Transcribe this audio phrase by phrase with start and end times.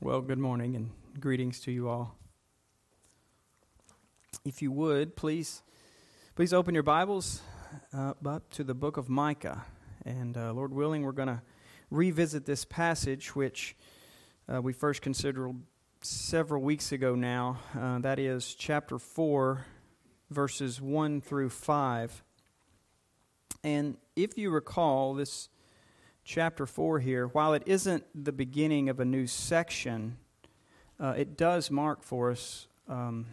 [0.00, 0.90] Well, good morning and
[1.20, 2.16] greetings to you all.
[4.44, 5.62] If you would, please,
[6.34, 7.40] please open your Bibles
[7.96, 9.64] uh, up to the book of Micah,
[10.04, 11.42] and uh, Lord willing, we're going to
[11.90, 13.76] revisit this passage, which
[14.52, 15.54] uh, we first considered
[16.02, 17.14] several weeks ago.
[17.14, 19.64] Now, uh, that is chapter four,
[20.28, 22.24] verses one through five.
[23.62, 25.48] And if you recall, this
[26.24, 30.16] chapter 4 here, while it isn't the beginning of a new section,
[30.98, 33.26] uh, it does mark for us um,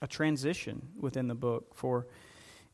[0.00, 1.74] a transition within the book.
[1.74, 2.06] For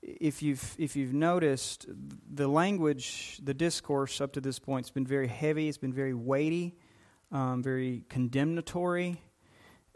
[0.02, 1.86] if you've, if you've noticed,
[2.30, 6.14] the language, the discourse up to this point has been very heavy, it's been very
[6.14, 6.74] weighty,
[7.32, 9.20] um, very condemnatory,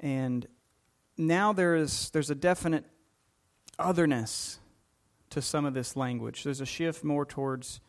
[0.01, 0.47] and
[1.19, 2.85] now there is, there's a definite
[3.79, 4.61] otherness
[5.31, 6.45] to some of this language.
[6.45, 7.81] There's a shift more towards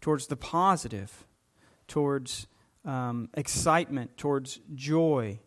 [0.00, 1.26] towards the positive,
[1.86, 2.46] towards
[2.84, 5.38] um, excitement, towards joy,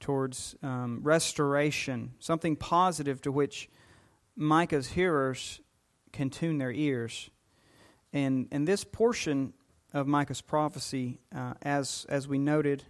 [0.00, 3.70] towards um, restoration, something positive to which
[4.36, 5.60] Micah's hearers
[6.12, 7.30] can tune their ears.
[8.12, 9.54] And, and this portion
[9.94, 12.84] of Micah's prophecy, uh, as, as we noted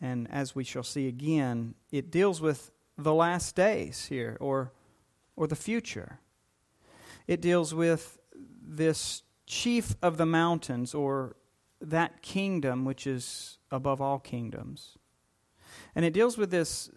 [0.00, 4.72] and as we shall see again, it deals with the last days here or,
[5.36, 6.20] or the future.
[7.26, 8.18] It deals with
[8.62, 11.34] this chief of the mountains, or
[11.80, 14.98] that kingdom which is above all kingdoms.
[15.94, 16.90] And it deals with this,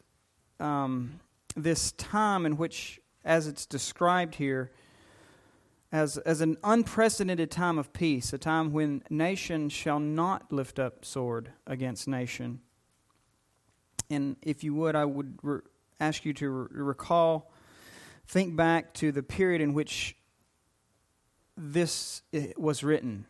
[0.60, 1.20] um,
[1.56, 4.72] this time in which, as it's described here,
[5.92, 11.06] as, as an unprecedented time of peace, a time when nation shall not lift up
[11.06, 12.60] sword against nation.
[14.10, 15.62] And if you would, I would re-
[16.00, 17.52] ask you to re- recall,
[18.28, 20.16] think back to the period in which
[21.58, 22.22] this
[22.58, 23.26] was written,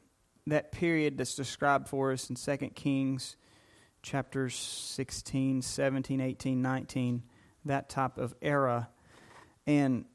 [0.47, 3.36] that period that's described for us in 2 Kings
[4.02, 7.23] chapters 16, 17, 18, 19,
[7.66, 8.89] that type of era.
[9.67, 10.05] And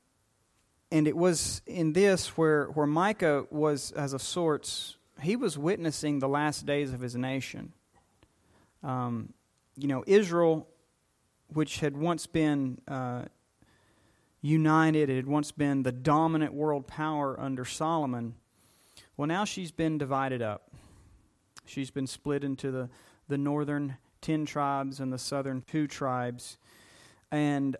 [0.92, 6.20] and it was in this where, where Micah was, as of sorts, he was witnessing
[6.20, 7.72] the last days of his nation.
[8.84, 9.32] Um,
[9.76, 10.68] you know, Israel,
[11.48, 13.24] which had once been uh,
[14.46, 15.10] united.
[15.10, 18.34] It had once been the dominant world power under Solomon.
[19.16, 20.70] Well, now she's been divided up.
[21.64, 22.88] She's been split into the,
[23.28, 26.58] the northern 10 tribes and the southern two tribes.
[27.30, 27.76] And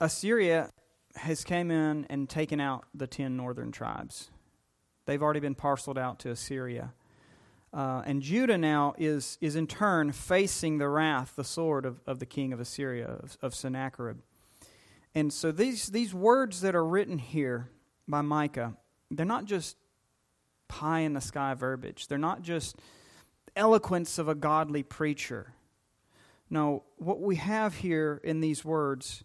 [0.00, 0.70] Assyria
[1.16, 4.30] has came in and taken out the 10 northern tribes.
[5.06, 6.92] They've already been parceled out to Assyria.
[7.72, 12.18] Uh, and Judah now is, is in turn facing the wrath, the sword of, of
[12.18, 14.18] the king of Assyria, of, of Sennacherib.
[15.14, 17.68] And so these, these words that are written here
[18.08, 18.74] by Micah,
[19.10, 19.76] they're not just
[20.68, 22.08] pie in the sky verbiage.
[22.08, 22.76] They're not just
[23.54, 25.52] eloquence of a godly preacher.
[26.48, 29.24] No, what we have here in these words,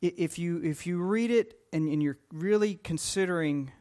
[0.00, 3.72] if you, if you read it and, and you're really considering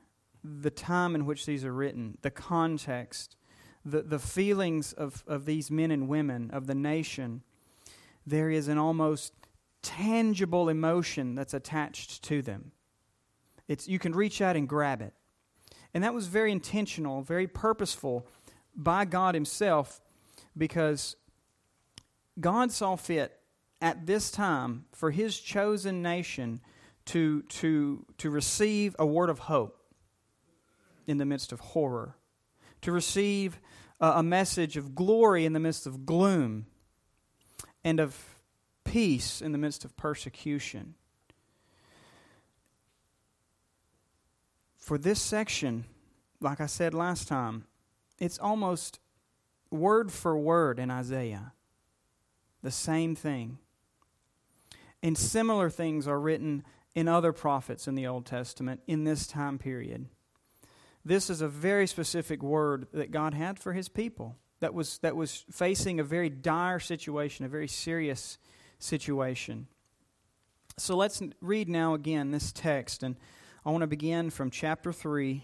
[0.43, 3.35] the time in which these are written, the context,
[3.85, 7.41] the, the feelings of, of these men and women, of the nation,
[8.25, 9.33] there is an almost
[9.81, 12.71] tangible emotion that's attached to them.
[13.67, 15.13] It's, you can reach out and grab it.
[15.93, 18.27] And that was very intentional, very purposeful
[18.75, 20.01] by God Himself
[20.57, 21.15] because
[22.39, 23.39] God saw fit
[23.81, 26.61] at this time for His chosen nation
[27.05, 29.77] to, to, to receive a word of hope
[31.07, 32.15] in the midst of horror,
[32.81, 33.59] to receive
[33.99, 36.67] a, a message of glory in the midst of gloom,
[37.83, 38.38] and of
[38.89, 40.95] peace in the midst of persecution.
[44.77, 45.85] For this section,
[46.41, 47.65] like I said last time,
[48.17, 48.99] it's almost
[49.69, 51.53] word for word in Isaiah.
[52.63, 53.59] The same thing.
[55.03, 56.63] And similar things are written
[56.95, 60.07] in other prophets in the Old Testament in this time period.
[61.05, 65.15] This is a very specific word that God had for his people that was, that
[65.15, 68.55] was facing a very dire situation, a very serious situation.
[70.77, 73.17] So let's read now again this text, and
[73.65, 75.43] I want to begin from chapter 3,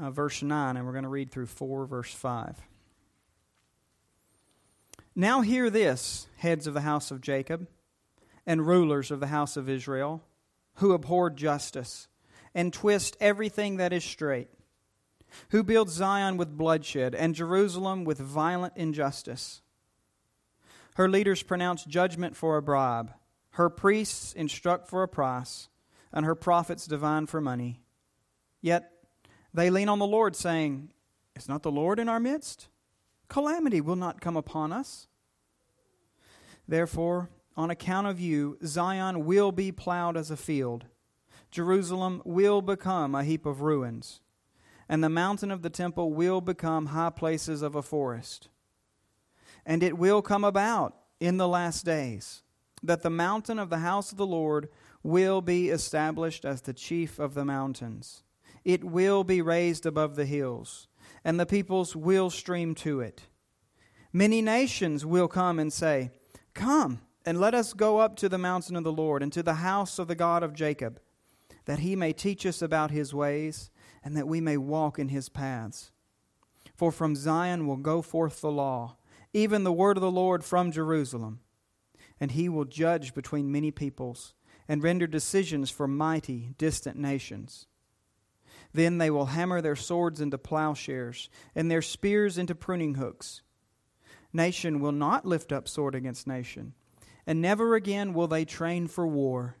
[0.00, 2.56] uh, verse 9, and we're going to read through 4, verse 5.
[5.16, 7.66] Now hear this, heads of the house of Jacob,
[8.46, 10.22] and rulers of the house of Israel,
[10.74, 12.06] who abhor justice,
[12.54, 14.48] and twist everything that is straight,
[15.48, 19.62] who build Zion with bloodshed, and Jerusalem with violent injustice
[20.94, 23.12] her leaders pronounce judgment for a bribe.
[23.50, 25.68] Her priests instruct for a price,
[26.12, 27.80] and her prophets divine for money.
[28.60, 28.90] Yet
[29.52, 30.92] they lean on the Lord, saying,
[31.36, 32.68] Is not the Lord in our midst?
[33.28, 35.08] Calamity will not come upon us.
[36.66, 40.86] Therefore, on account of you, Zion will be plowed as a field,
[41.50, 44.20] Jerusalem will become a heap of ruins,
[44.88, 48.48] and the mountain of the temple will become high places of a forest.
[49.66, 52.42] And it will come about in the last days
[52.82, 54.68] that the mountain of the house of the Lord
[55.02, 58.22] will be established as the chief of the mountains.
[58.64, 60.88] It will be raised above the hills,
[61.24, 63.22] and the peoples will stream to it.
[64.12, 66.10] Many nations will come and say,
[66.54, 69.54] Come, and let us go up to the mountain of the Lord, and to the
[69.54, 71.00] house of the God of Jacob,
[71.64, 73.70] that he may teach us about his ways,
[74.02, 75.90] and that we may walk in his paths.
[76.74, 78.96] For from Zion will go forth the law,
[79.34, 81.40] even the word of the Lord from Jerusalem.
[82.18, 84.32] And he will judge between many peoples,
[84.66, 87.66] and render decisions for mighty, distant nations.
[88.72, 93.42] Then they will hammer their swords into plowshares, and their spears into pruning hooks.
[94.32, 96.74] Nation will not lift up sword against nation,
[97.26, 99.56] and never again will they train for war.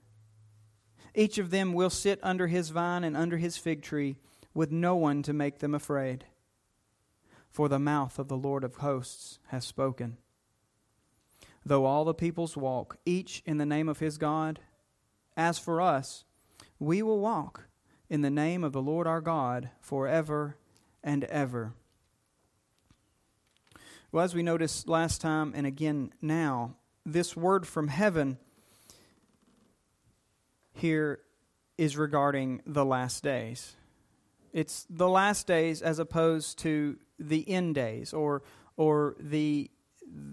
[1.14, 4.16] Each of them will sit under his vine and under his fig tree,
[4.52, 6.24] with no one to make them afraid.
[7.54, 10.16] For the mouth of the Lord of hosts has spoken.
[11.64, 14.58] Though all the peoples walk, each in the name of his God,
[15.36, 16.24] as for us,
[16.80, 17.68] we will walk
[18.10, 20.56] in the name of the Lord our God forever
[21.04, 21.74] and ever.
[24.10, 26.74] Well, as we noticed last time and again now,
[27.06, 28.36] this word from heaven
[30.72, 31.20] here
[31.78, 33.76] is regarding the last days.
[34.52, 38.42] It's the last days as opposed to the end days or
[38.76, 39.70] or the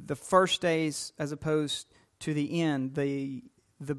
[0.05, 1.87] the first days as opposed
[2.19, 3.43] to the end, the
[3.79, 3.97] the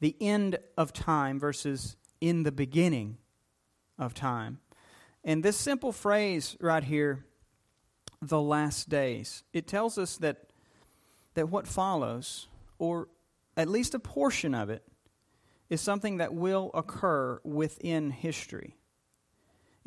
[0.00, 3.18] the end of time versus in the beginning
[3.98, 4.60] of time.
[5.24, 7.24] And this simple phrase right here
[8.20, 9.44] the last days.
[9.52, 10.52] It tells us that,
[11.34, 13.08] that what follows, or
[13.56, 14.82] at least a portion of it,
[15.68, 18.77] is something that will occur within history.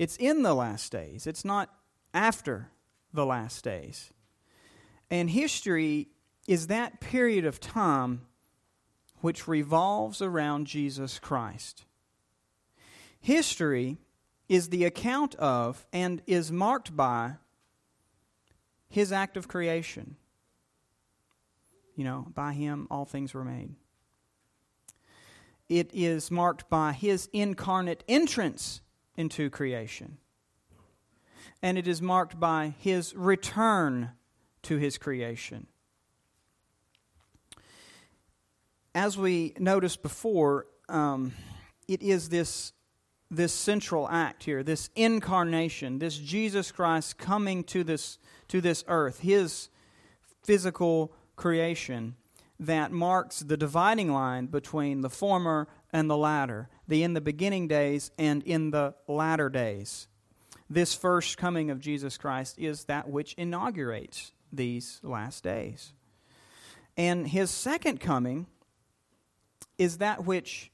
[0.01, 1.69] It's in the last days, it's not
[2.11, 2.71] after
[3.13, 4.11] the last days.
[5.11, 6.07] And history
[6.47, 8.21] is that period of time
[9.19, 11.85] which revolves around Jesus Christ.
[13.19, 13.99] History
[14.49, 17.33] is the account of and is marked by
[18.89, 20.15] his act of creation.
[21.95, 23.75] You know, by him all things were made.
[25.69, 28.81] It is marked by his incarnate entrance
[29.15, 30.17] into creation.
[31.61, 34.11] And it is marked by his return
[34.63, 35.67] to his creation.
[38.93, 41.33] As we noticed before, um,
[41.87, 42.73] it is this,
[43.29, 48.17] this central act here, this incarnation, this Jesus Christ coming to this
[48.49, 49.69] to this earth, his
[50.43, 52.15] physical creation,
[52.59, 57.69] that marks the dividing line between the former and the latter, the in the beginning
[57.69, 60.09] days and in the latter days.
[60.69, 65.93] This first coming of Jesus Christ is that which inaugurates these last days.
[66.97, 68.45] And his second coming
[69.77, 70.69] is that which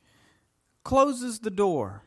[0.84, 2.02] closes the door.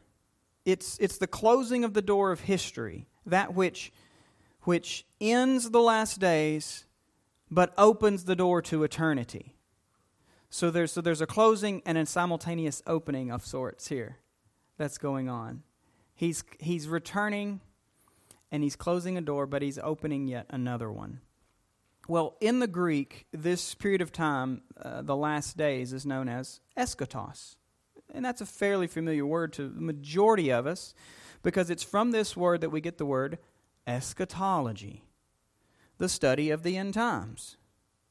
[0.64, 3.92] It's, it's the closing of the door of history, that which
[4.64, 6.84] which ends the last days
[7.50, 9.54] but opens the door to eternity.
[10.50, 14.18] So there's, so there's a closing and a simultaneous opening of sorts here
[14.76, 15.62] that's going on.
[16.14, 17.60] He's, he's returning
[18.50, 21.20] and he's closing a door, but he's opening yet another one.
[22.08, 26.60] Well, in the Greek, this period of time, uh, the last days, is known as
[26.76, 27.54] eschatos.
[28.12, 30.94] And that's a fairly familiar word to the majority of us
[31.44, 33.38] because it's from this word that we get the word
[33.86, 35.04] eschatology,
[35.98, 37.56] the study of the end times.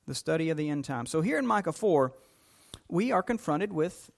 [0.06, 1.12] The study of the end times.
[1.12, 2.14] So here in Micah 4,
[2.88, 4.12] we are confronted with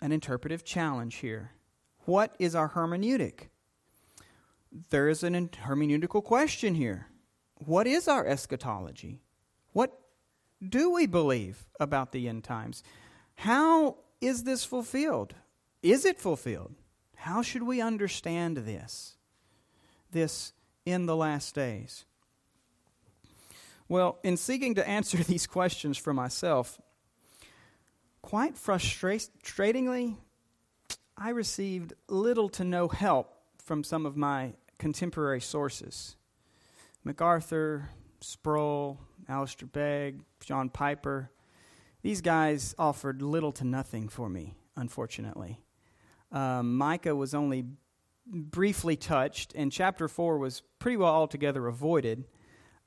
[0.00, 1.52] an interpretive challenge here.
[2.04, 3.48] What is our hermeneutic?
[4.90, 7.08] There is an hermeneutical question here.
[7.54, 9.20] What is our eschatology?
[9.72, 9.98] What
[10.66, 12.82] do we believe about the end times?
[13.36, 15.34] How is this fulfilled?
[15.82, 16.74] Is it fulfilled?
[17.16, 19.16] How should we understand this?
[20.10, 20.52] This
[20.84, 22.04] in the last days?
[23.88, 26.80] Well, in seeking to answer these questions for myself,
[28.22, 30.16] quite frustratingly,
[31.16, 36.16] I received little to no help from some of my contemporary sources.
[37.04, 38.98] MacArthur, Sproul,
[39.28, 41.30] Alistair Begg, John Piper,
[42.02, 45.60] these guys offered little to nothing for me, unfortunately.
[46.30, 47.64] Um, Micah was only
[48.26, 52.24] briefly touched, and chapter 4 was pretty well altogether avoided.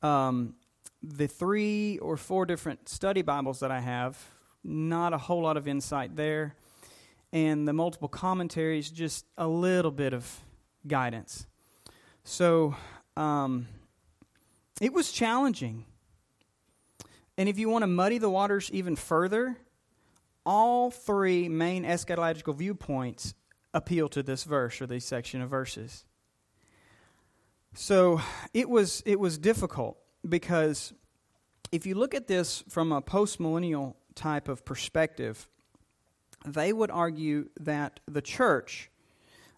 [0.01, 0.55] Um,
[1.03, 4.17] the three or four different study Bibles that I have,
[4.63, 6.55] not a whole lot of insight there.
[7.33, 10.41] And the multiple commentaries, just a little bit of
[10.85, 11.47] guidance.
[12.23, 12.75] So
[13.15, 13.67] um,
[14.81, 15.85] it was challenging.
[17.37, 19.57] And if you want to muddy the waters even further,
[20.45, 23.33] all three main eschatological viewpoints
[23.73, 26.05] appeal to this verse or this section of verses.
[27.73, 28.21] So
[28.53, 30.93] it was it was difficult because
[31.71, 35.47] if you look at this from a postmillennial type of perspective,
[36.45, 38.89] they would argue that the church,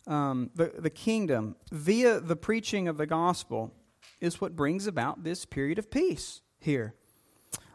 [0.08, 3.72] um, the, the kingdom, via the preaching of the gospel,
[4.20, 6.94] is what brings about this period of peace here.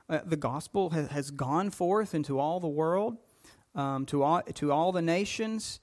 [0.08, 3.18] Uh, the gospel has, has gone forth into all the world,
[3.74, 5.80] um, to, all, to all the nations,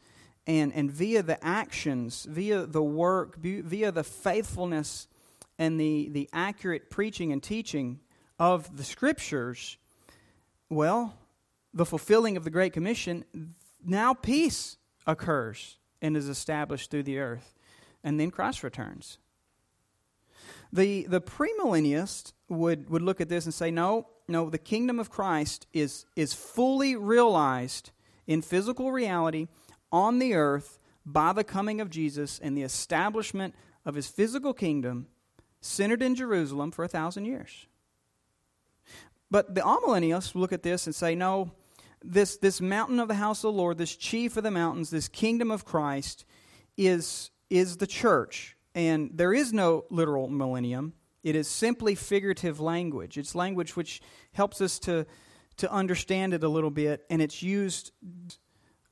[0.48, 5.08] and, and via the actions, via the work, via the faithfulness
[5.58, 8.00] and the, the accurate preaching and teaching
[8.38, 9.78] of the scriptures,
[10.70, 11.18] well,
[11.74, 13.26] the fulfilling of the Great Commission,
[13.84, 17.54] now peace occurs and is established through the earth.
[18.04, 19.18] And then Christ returns.
[20.72, 25.10] The, the premillennialist would, would look at this and say, no, no, the kingdom of
[25.10, 27.92] Christ is, is fully realized
[28.28, 29.48] in physical reality
[29.92, 33.54] on the earth by the coming of Jesus and the establishment
[33.86, 35.08] of his physical kingdom
[35.62, 37.68] centered in Jerusalem for a thousand years.
[39.36, 41.52] But the amillennialists look at this and say, no,
[42.02, 45.10] this, this mountain of the house of the Lord, this chief of the mountains, this
[45.10, 46.24] kingdom of Christ
[46.78, 48.56] is, is the church.
[48.76, 50.94] And there is no literal millennium.
[51.22, 53.18] It is simply figurative language.
[53.18, 54.02] It's language which
[54.32, 55.06] helps us to,
[55.58, 57.92] to understand it a little bit, and it's used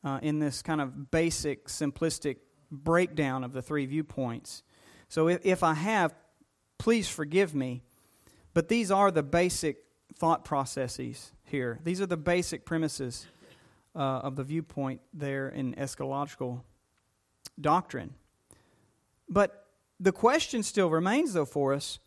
[0.04, 4.64] uh, in this kind of basic, simplistic breakdown of the three viewpoints.
[5.08, 6.14] So if, if I have,
[6.80, 7.82] please forgive me,
[8.54, 9.78] but these are the basic
[10.15, 11.79] thought processes here.
[11.84, 13.25] These are the basic premises
[13.96, 16.62] uh, of the viewpoint there in eschatological
[17.60, 18.13] doctrine.
[19.29, 19.67] But
[20.00, 22.00] the question still remains, though, for us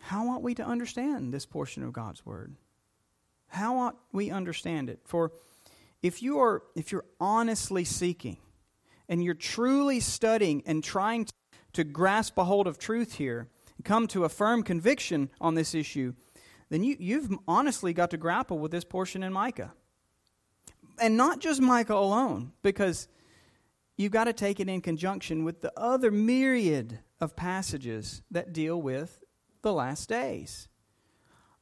[0.00, 2.54] how ought we to understand this portion of God's Word?
[3.48, 5.00] How ought we understand it?
[5.04, 5.32] For
[6.02, 8.36] if you are if you're honestly seeking
[9.08, 11.32] and you're truly studying and trying to,
[11.72, 13.48] to grasp a hold of truth here
[13.84, 16.14] come to a firm conviction on this issue,
[16.70, 19.72] then you, you've honestly got to grapple with this portion in Micah.
[21.00, 23.08] And not just Micah alone, because
[23.96, 28.80] you've got to take it in conjunction with the other myriad of passages that deal
[28.80, 29.22] with
[29.62, 30.68] the last days.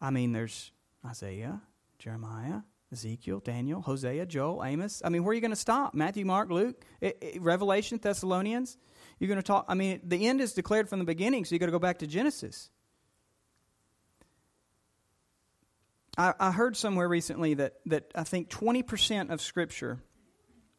[0.01, 0.73] I mean, there's
[1.05, 1.61] Isaiah,
[1.99, 2.61] Jeremiah,
[2.93, 5.03] Ezekiel, Daniel, Hosea, Joel, Amos.
[5.05, 5.95] I mean, where are you going to stop?
[5.95, 8.77] Matthew, Mark, Luke, it, it, Revelation, Thessalonians.
[9.19, 9.65] You're going to talk.
[9.69, 11.99] I mean, the end is declared from the beginning, so you got to go back
[11.99, 12.71] to Genesis.
[16.17, 19.99] I, I heard somewhere recently that that I think 20% of Scripture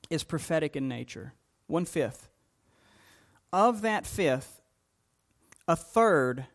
[0.10, 1.34] is prophetic in nature.
[1.68, 2.30] One fifth.
[3.54, 4.62] Of that fifth,
[5.68, 6.46] a third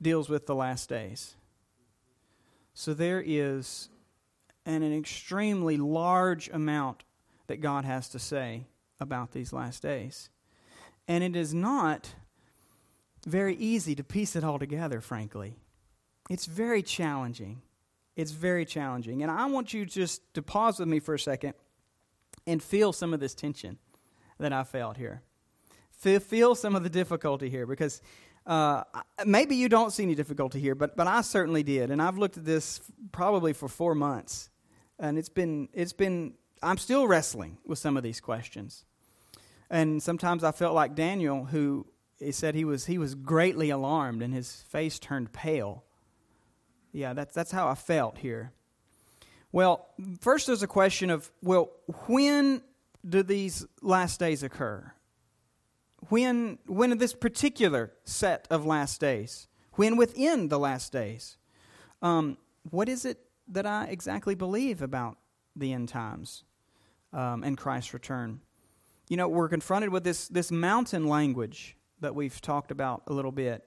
[0.00, 1.34] deals with the last days.
[2.74, 3.88] So there is
[4.64, 7.02] and an extremely large amount
[7.46, 8.66] that God has to say
[9.00, 10.28] about these last days.
[11.08, 12.14] And it is not
[13.26, 15.56] very easy to piece it all together, frankly.
[16.28, 17.62] It's very challenging.
[18.18, 19.22] It's very challenging.
[19.22, 21.54] And I want you just to pause with me for a second
[22.46, 23.78] and feel some of this tension
[24.38, 25.22] that I felt here.
[25.92, 28.02] Feel some of the difficulty here because
[28.44, 28.82] uh,
[29.24, 31.90] maybe you don't see any difficulty here, but, but I certainly did.
[31.90, 32.80] And I've looked at this
[33.12, 34.50] probably for four months
[34.98, 38.84] and it's been it's been I'm still wrestling with some of these questions.
[39.70, 41.86] And sometimes I felt like Daniel who
[42.18, 45.84] he said he was he was greatly alarmed and his face turned pale.
[46.92, 48.52] Yeah, that's that's how I felt here.
[49.52, 49.88] Well,
[50.20, 51.70] first there's a question of well,
[52.06, 52.62] when
[53.08, 54.92] do these last days occur?
[56.08, 59.48] When when this particular set of last days?
[59.72, 61.36] When within the last days?
[62.02, 62.36] Um,
[62.70, 65.16] what is it that I exactly believe about
[65.58, 66.44] the end times
[67.12, 68.40] um, and Christ's return.
[69.08, 73.32] You know, we're confronted with this, this mountain language that we've talked about a little
[73.32, 73.66] bit.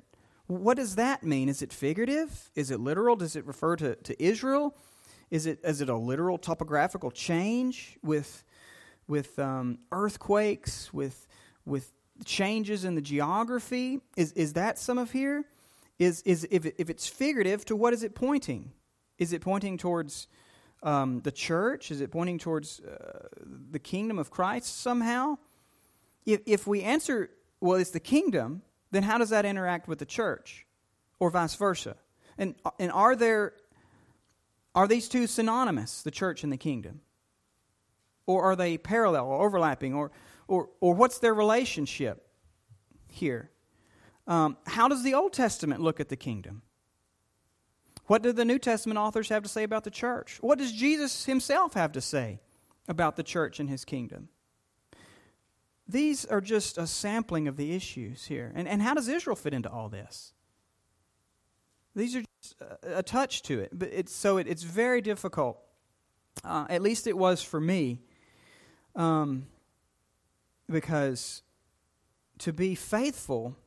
[0.51, 1.47] What does that mean?
[1.47, 2.49] Is it figurative?
[2.55, 3.15] Is it literal?
[3.15, 4.75] Does it refer to, to Israel?
[5.29, 8.43] Is it, is it a literal topographical change with,
[9.07, 11.25] with um, earthquakes, with,
[11.63, 11.93] with
[12.25, 14.01] changes in the geography?
[14.17, 15.45] Is, is that some of here?
[15.99, 18.73] Is, is, if, it, if it's figurative, to what is it pointing?
[19.17, 20.27] Is it pointing towards
[20.83, 21.91] um, the church?
[21.91, 25.37] Is it pointing towards uh, the kingdom of Christ somehow?
[26.25, 27.29] If, if we answer,
[27.61, 30.65] well, it's the kingdom, then how does that interact with the church?
[31.19, 31.95] Or vice versa?
[32.37, 33.53] And, and are there
[34.73, 37.01] are these two synonymous, the church and the kingdom?
[38.25, 39.93] Or are they parallel or overlapping?
[39.93, 40.11] Or,
[40.47, 42.27] or, or what's their relationship
[43.09, 43.51] here?
[44.27, 46.61] Um, how does the Old Testament look at the kingdom?
[48.07, 50.37] What do the New Testament authors have to say about the church?
[50.41, 52.39] What does Jesus himself have to say
[52.87, 54.29] about the church and his kingdom?
[55.91, 58.51] These are just a sampling of the issues here.
[58.55, 60.33] And, and how does Israel fit into all this?
[61.95, 63.71] These are just a, a touch to it.
[63.73, 65.59] But it's, so it, it's very difficult.
[66.45, 67.99] Uh, at least it was for me.
[68.95, 69.47] Um,
[70.69, 71.43] because
[72.37, 73.57] to be faithful,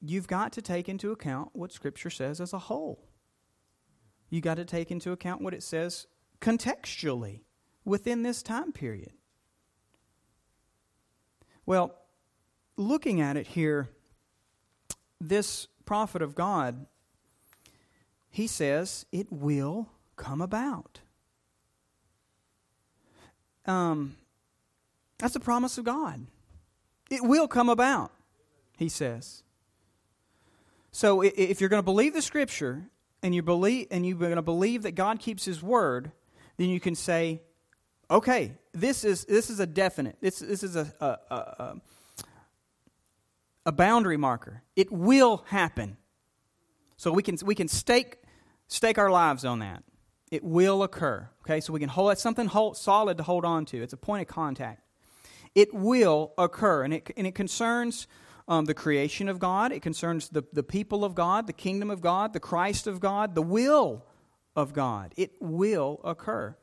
[0.00, 3.04] you've got to take into account what Scripture says as a whole.
[4.28, 6.08] You've got to take into account what it says
[6.40, 7.42] contextually
[7.84, 9.12] within this time period.
[11.66, 11.92] Well,
[12.76, 13.88] looking at it here,
[15.20, 16.86] this prophet of God,
[18.30, 21.00] he says it will come about.
[23.66, 24.16] Um,
[25.18, 26.26] that's a promise of God.
[27.10, 28.12] It will come about,
[28.76, 29.42] he says.
[30.92, 32.84] So if you're going to believe the scripture
[33.22, 36.12] and you believe and you're going to believe that God keeps his word,
[36.56, 37.42] then you can say,
[38.10, 40.16] okay, this is this is a definite.
[40.20, 41.76] This this is a a, a,
[43.66, 44.62] a boundary marker.
[44.74, 45.96] It will happen.
[46.96, 48.18] So we can we can stake
[48.68, 49.82] stake our lives on that.
[50.30, 51.28] It will occur.
[51.44, 53.82] Okay, so we can hold something hold, solid to hold on to.
[53.82, 54.82] It's a point of contact.
[55.54, 58.06] It will occur, and it and it concerns
[58.48, 59.72] um, the creation of God.
[59.72, 63.34] It concerns the, the people of God, the kingdom of God, the Christ of God,
[63.34, 64.04] the will
[64.54, 65.12] of God.
[65.16, 66.56] It will occur.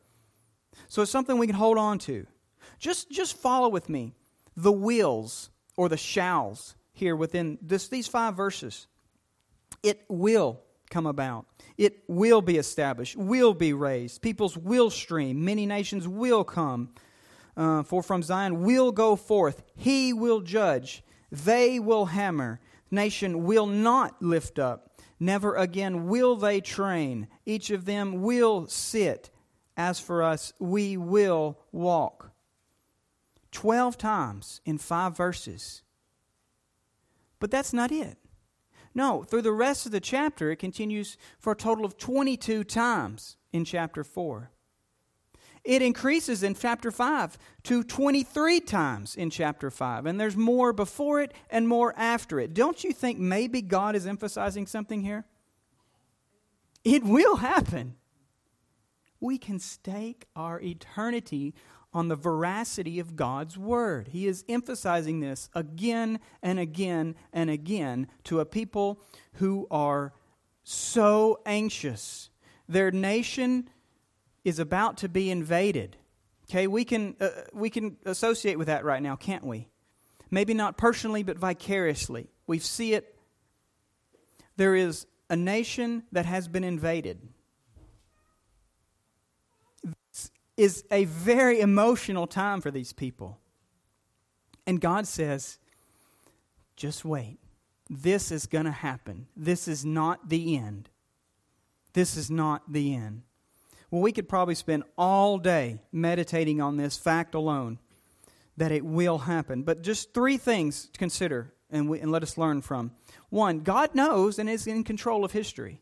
[0.88, 2.26] So it's something we can hold on to.
[2.80, 4.14] Just, just follow with me
[4.56, 8.88] the wills or the shalls here within this, these five verses.
[9.82, 11.46] It will come about.
[11.78, 14.22] It will be established, will be raised.
[14.22, 15.44] Peoples will stream.
[15.44, 16.90] Many nations will come.
[17.56, 19.64] Uh, for from Zion will go forth.
[19.76, 21.04] He will judge.
[21.32, 22.60] They will hammer.
[22.92, 25.02] Nation will not lift up.
[25.20, 27.28] Never again will they train.
[27.46, 29.30] Each of them will sit.
[29.76, 32.32] As for us, we will walk.
[33.52, 35.84] Twelve times in five verses.
[37.40, 38.18] But that's not it.
[38.96, 43.38] No, through the rest of the chapter, it continues for a total of 22 times
[43.52, 44.52] in chapter 4.
[45.64, 50.06] It increases in chapter 5 to 23 times in chapter 5.
[50.06, 52.54] And there's more before it and more after it.
[52.54, 55.26] Don't you think maybe God is emphasizing something here?
[56.84, 57.96] It will happen.
[59.24, 61.56] We can stake our eternity
[61.94, 64.10] on the veracity of God's word.
[64.10, 69.00] He is emphasizing this again and again and again to a people
[69.36, 70.12] who are
[70.64, 72.32] so anxious.
[72.68, 73.70] Their nation
[74.44, 75.96] is about to be invaded.
[76.50, 79.70] Okay, we can, uh, we can associate with that right now, can't we?
[80.30, 82.28] Maybe not personally, but vicariously.
[82.46, 83.16] We see it.
[84.58, 87.22] There is a nation that has been invaded.
[89.84, 93.40] This is a very emotional time for these people.
[94.66, 95.58] And God says,
[96.76, 97.40] just wait.
[97.90, 99.28] This is going to happen.
[99.36, 100.90] This is not the end.
[101.94, 103.24] This is not the end.
[103.92, 107.78] Well, we could probably spend all day meditating on this fact alone
[108.58, 109.64] that it will happen.
[109.64, 112.92] But just three things to consider and, we, and let us learn from.
[113.30, 115.82] One, God knows and is in control of history,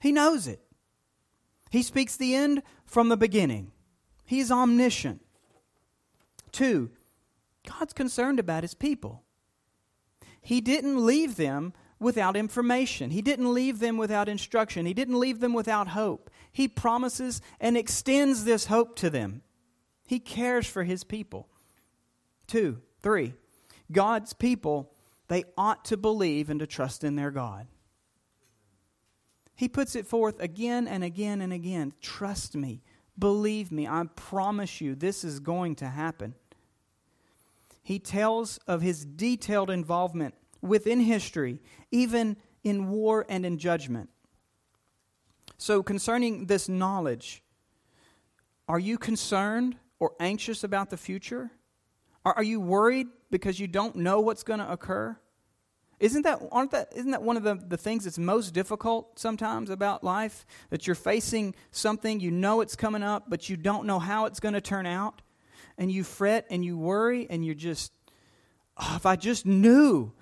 [0.00, 0.60] He knows it.
[1.70, 3.72] He speaks the end from the beginning,
[4.24, 5.22] He's omniscient.
[6.52, 6.90] Two,
[7.68, 9.22] God's concerned about His people.
[10.40, 13.10] He didn't leave them without information.
[13.10, 14.86] He didn't leave them without instruction.
[14.86, 16.30] He didn't leave them without hope.
[16.52, 19.42] He promises and extends this hope to them.
[20.06, 21.48] He cares for his people.
[22.46, 23.34] Two, three,
[23.90, 24.92] God's people,
[25.28, 27.66] they ought to believe and to trust in their God.
[29.56, 31.94] He puts it forth again and again and again.
[32.00, 32.82] Trust me.
[33.18, 33.86] Believe me.
[33.88, 36.34] I promise you this is going to happen.
[37.82, 44.10] He tells of his detailed involvement within history, even in war and in judgment.
[45.56, 47.42] So, concerning this knowledge,
[48.68, 51.50] are you concerned or anxious about the future?
[52.24, 55.16] Are, you worried because you don't know what's going to occur?
[55.98, 59.70] Isn't that, aren't that, isn't that one of the, the things that's most difficult sometimes
[59.70, 60.44] about life?
[60.70, 64.40] That you're facing something, you know it's coming up, but you don't know how it's
[64.40, 65.22] going to turn out.
[65.78, 67.92] And you fret and you worry and you're just,
[68.76, 70.12] oh, if I just knew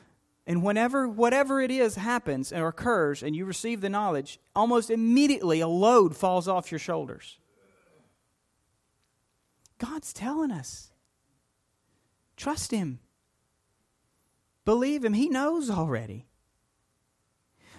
[0.46, 5.60] And whenever whatever it is happens or occurs and you receive the knowledge, almost immediately
[5.60, 7.38] a load falls off your shoulders.
[9.78, 10.92] God's telling us.
[12.36, 13.00] Trust Him.
[14.64, 15.14] Believe Him.
[15.14, 16.26] He knows already.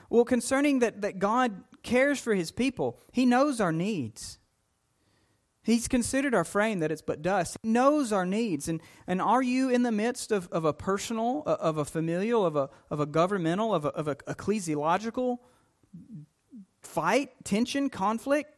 [0.09, 4.39] Well, concerning that, that God cares for His people, He knows our needs.
[5.65, 7.57] He's considered our frame that it's but dust.
[7.63, 8.67] He knows our needs.
[8.67, 12.45] And, and are you in the midst of, of a personal, uh, of a familial,
[12.45, 15.39] of a, of a governmental, of a, of a ecclesiological
[16.83, 18.51] fight, tension, conflict?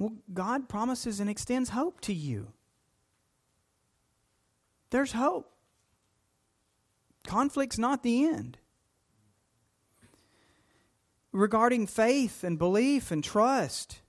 [0.00, 2.48] Well, God promises and extends hope to you.
[4.90, 5.53] There's hope.
[7.26, 8.58] Conflict's not the end.
[11.32, 14.00] Regarding faith and belief and trust,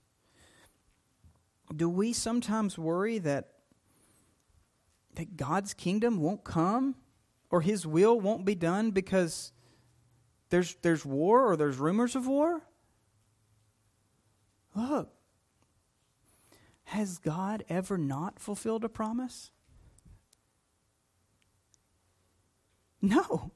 [1.76, 3.50] do we sometimes worry that,
[5.16, 6.96] that God's kingdom won't come
[7.50, 9.52] or his will won't be done because
[10.50, 12.62] there's, there's war or there's rumors of war?
[14.76, 15.10] Look,
[16.86, 19.52] has God ever not fulfilled a promise?
[23.06, 23.52] No.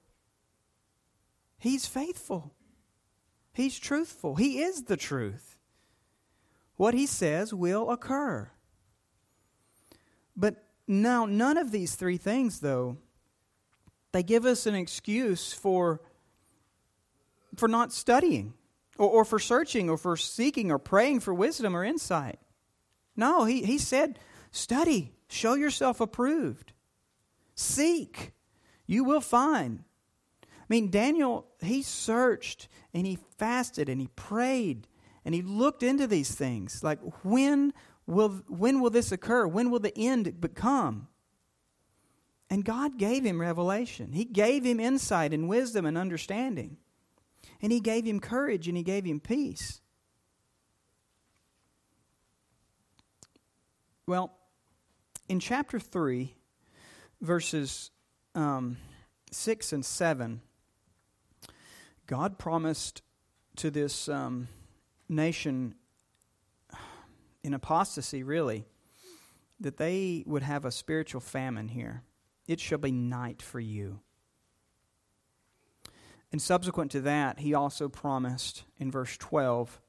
[1.57, 2.53] He's faithful.
[3.53, 4.35] He's truthful.
[4.35, 5.57] He is the truth
[6.77, 8.49] what he says will occur.
[10.37, 12.97] But now, none of these three things, though,
[14.13, 15.99] they give us an excuse for,
[17.57, 18.53] for not studying
[18.97, 22.39] or, or for searching or for seeking or praying for wisdom or insight.
[23.17, 24.17] No, he, he said,
[24.51, 26.71] study, show yourself approved,
[27.55, 28.31] seek,
[28.89, 29.83] you will find.
[30.43, 34.87] I mean, Daniel, he searched and he fasted and he prayed
[35.23, 36.83] and he looked into these things.
[36.83, 37.71] Like when
[38.07, 39.45] will when will this occur?
[39.45, 41.07] When will the end become?
[42.49, 44.13] And god gave him revelation.
[44.13, 46.77] He gave him insight and wisdom and understanding.
[47.61, 49.81] And he gave him courage and he gave him peace.
[54.07, 54.33] Well
[55.27, 56.33] in chapter 3
[57.21, 57.91] verses
[58.39, 58.77] um,
[59.31, 60.41] 6 and 7
[62.07, 63.01] god promised
[63.55, 64.47] to this um,
[65.09, 65.75] nation
[67.43, 68.65] in apostasy, really,
[69.59, 72.03] that they would have a spiritual famine here.
[72.47, 73.99] It shall be night for you.
[76.31, 79.81] And subsequent to that, he also promised in verse 12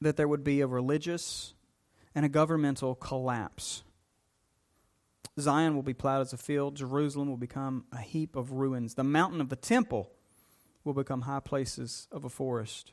[0.00, 1.54] that there would be a religious
[2.14, 3.82] and a governmental collapse.
[5.40, 8.94] Zion will be plowed as a field, Jerusalem will become a heap of ruins.
[8.94, 10.10] The mountain of the temple
[10.84, 12.92] will become high places of a forest.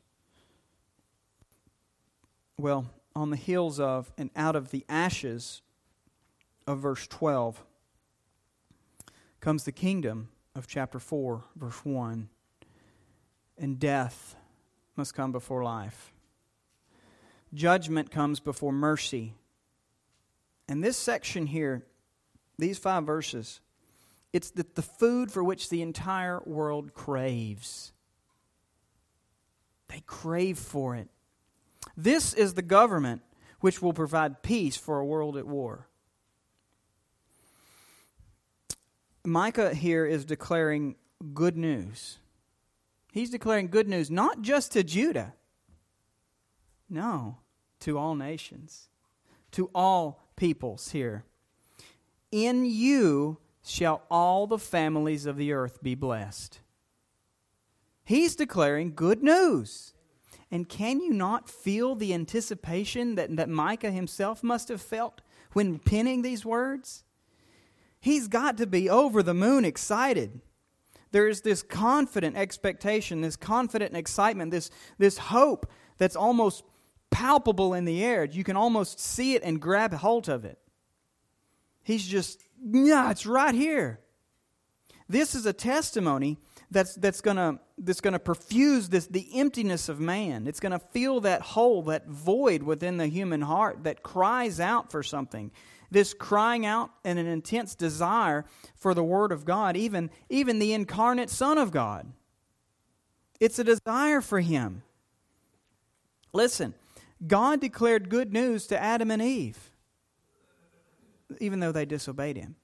[2.57, 5.61] Well, on the heels of and out of the ashes
[6.65, 7.63] of verse 12
[9.39, 12.29] comes the kingdom of chapter 4, verse 1.
[13.57, 14.35] And death
[14.95, 16.11] must come before life.
[17.53, 19.33] Judgment comes before mercy.
[20.67, 21.85] And this section here,
[22.57, 23.59] these five verses,
[24.33, 27.91] it's the, the food for which the entire world craves.
[29.87, 31.07] They crave for it.
[31.95, 33.21] This is the government
[33.59, 35.87] which will provide peace for a world at war.
[39.25, 40.95] Micah here is declaring
[41.33, 42.19] good news.
[43.11, 45.33] He's declaring good news not just to Judah,
[46.89, 47.37] no,
[47.81, 48.89] to all nations,
[49.51, 51.25] to all peoples here.
[52.31, 56.59] In you shall all the families of the earth be blessed.
[58.03, 59.93] He's declaring good news.
[60.49, 65.79] And can you not feel the anticipation that, that Micah himself must have felt when
[65.79, 67.03] penning these words?
[67.99, 70.39] He's got to be over the moon excited.
[71.11, 76.63] There is this confident expectation, this confident excitement, this, this hope that's almost
[77.11, 78.25] palpable in the air.
[78.25, 80.59] You can almost see it and grab hold of it.
[81.87, 84.01] He's just, yeah, it's right here.
[85.07, 86.37] This is a testimony
[86.69, 90.47] that's, that's going that's gonna perfuse this, the emptiness of man.
[90.47, 94.91] It's going to fill that hole, that void within the human heart that cries out
[94.91, 95.49] for something.
[95.89, 98.43] This crying out and an intense desire
[98.75, 102.11] for the Word of God, even, even the incarnate Son of God.
[103.39, 104.83] It's a desire for Him.
[106.33, 106.73] Listen,
[107.25, 109.66] God declared good news to Adam and Eve,
[111.39, 112.55] even though they disobeyed Him.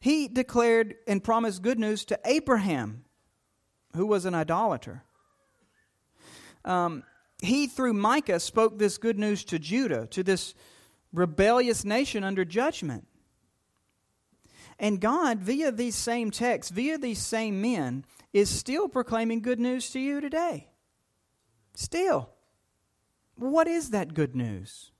[0.00, 3.04] He declared and promised good news to Abraham,
[3.96, 5.02] who was an idolater.
[6.64, 7.02] Um,
[7.40, 10.54] he, through Micah, spoke this good news to Judah, to this
[11.12, 13.06] rebellious nation under judgment.
[14.78, 19.90] And God, via these same texts, via these same men, is still proclaiming good news
[19.90, 20.68] to you today.
[21.74, 22.30] Still.
[23.36, 24.92] What is that good news?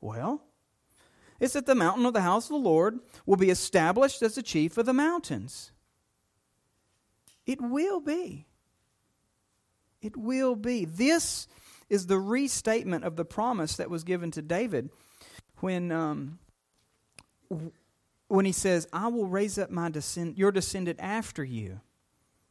[0.00, 0.42] Well,
[1.42, 4.44] it's that the mountain of the house of the Lord will be established as the
[4.44, 5.72] chief of the mountains.
[7.44, 8.46] It will be.
[10.00, 10.84] It will be.
[10.84, 11.48] This
[11.90, 14.90] is the restatement of the promise that was given to David
[15.56, 16.38] when, um,
[18.28, 21.80] when he says, I will raise up my descend- your descendant after you.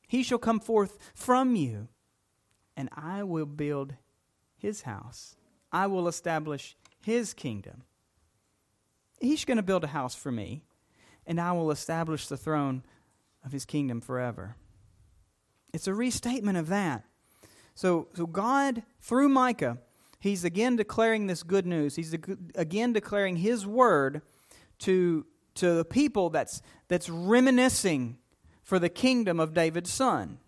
[0.05, 1.87] He shall come forth from you,
[2.75, 3.93] and I will build
[4.57, 5.37] his house.
[5.71, 7.83] I will establish his kingdom.
[9.21, 10.63] He's going to build a house for me,
[11.25, 12.83] and I will establish the throne
[13.45, 14.55] of his kingdom forever.
[15.73, 17.05] It's a restatement of that.
[17.75, 19.77] So, so God, through Micah,
[20.19, 21.95] he's again declaring this good news.
[21.95, 22.13] He's
[22.55, 24.21] again declaring his word
[24.79, 28.17] to, to the people that's, that's reminiscing
[28.63, 30.39] for the kingdom of David's son.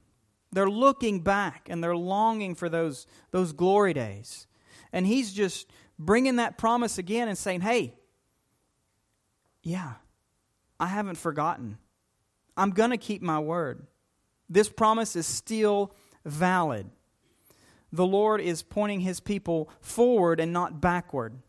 [0.51, 4.47] They're looking back and they're longing for those, those glory days.
[4.91, 7.95] And he's just bringing that promise again and saying, hey,
[9.63, 9.93] yeah,
[10.79, 11.77] I haven't forgotten.
[12.55, 13.87] I'm going to keep my word.
[14.49, 15.95] This promise is still
[16.25, 16.89] valid.
[17.91, 21.39] The Lord is pointing his people forward and not backward.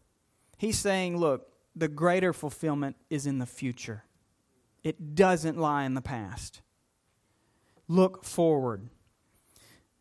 [0.56, 4.04] He's saying, look, the greater fulfillment is in the future,
[4.82, 6.60] it doesn't lie in the past.
[7.88, 8.88] Look forward.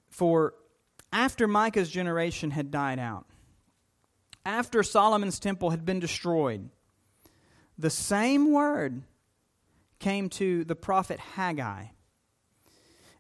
[0.10, 0.54] For
[1.12, 3.26] after Micah's generation had died out,
[4.46, 6.70] after Solomon's temple had been destroyed,
[7.78, 9.02] the same word
[10.00, 11.86] came to the prophet Haggai.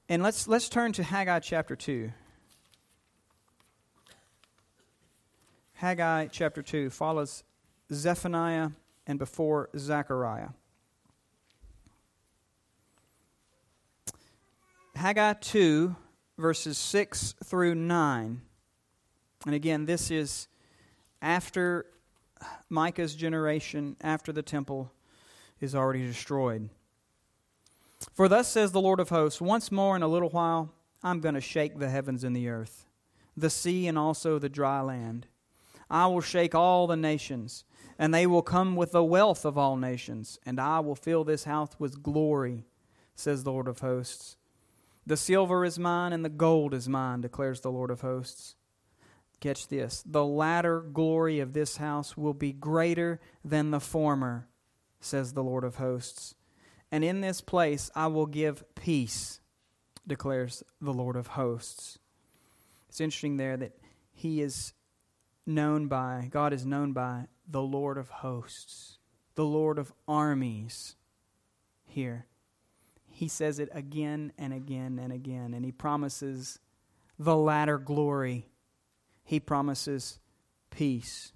[0.09, 2.11] And let's, let's turn to Haggai chapter 2.
[5.73, 7.43] Haggai chapter 2 follows
[7.91, 8.69] Zephaniah
[9.07, 10.49] and before Zechariah.
[14.95, 15.95] Haggai 2,
[16.37, 18.41] verses 6 through 9.
[19.45, 20.47] And again, this is
[21.21, 21.85] after
[22.69, 24.91] Micah's generation, after the temple
[25.59, 26.69] is already destroyed.
[28.13, 31.35] For thus says the Lord of hosts, once more in a little while, I'm going
[31.35, 32.85] to shake the heavens and the earth,
[33.35, 35.27] the sea and also the dry land.
[35.89, 37.65] I will shake all the nations,
[37.99, 41.43] and they will come with the wealth of all nations, and I will fill this
[41.43, 42.65] house with glory,
[43.15, 44.37] says the Lord of hosts.
[45.05, 48.55] The silver is mine, and the gold is mine, declares the Lord of hosts.
[49.43, 50.01] Catch this.
[50.05, 54.47] The latter glory of this house will be greater than the former,
[55.01, 56.33] says the Lord of hosts.
[56.93, 59.41] And in this place I will give peace,
[60.07, 61.99] declares the Lord of hosts.
[62.87, 63.73] It's interesting there that
[64.13, 64.71] he is
[65.45, 68.97] known by, God is known by the Lord of hosts,
[69.35, 70.95] the Lord of armies
[71.83, 72.27] here.
[73.09, 76.59] He says it again and again and again, and he promises
[77.19, 78.47] the latter glory
[79.23, 80.19] he promises
[80.69, 81.31] peace.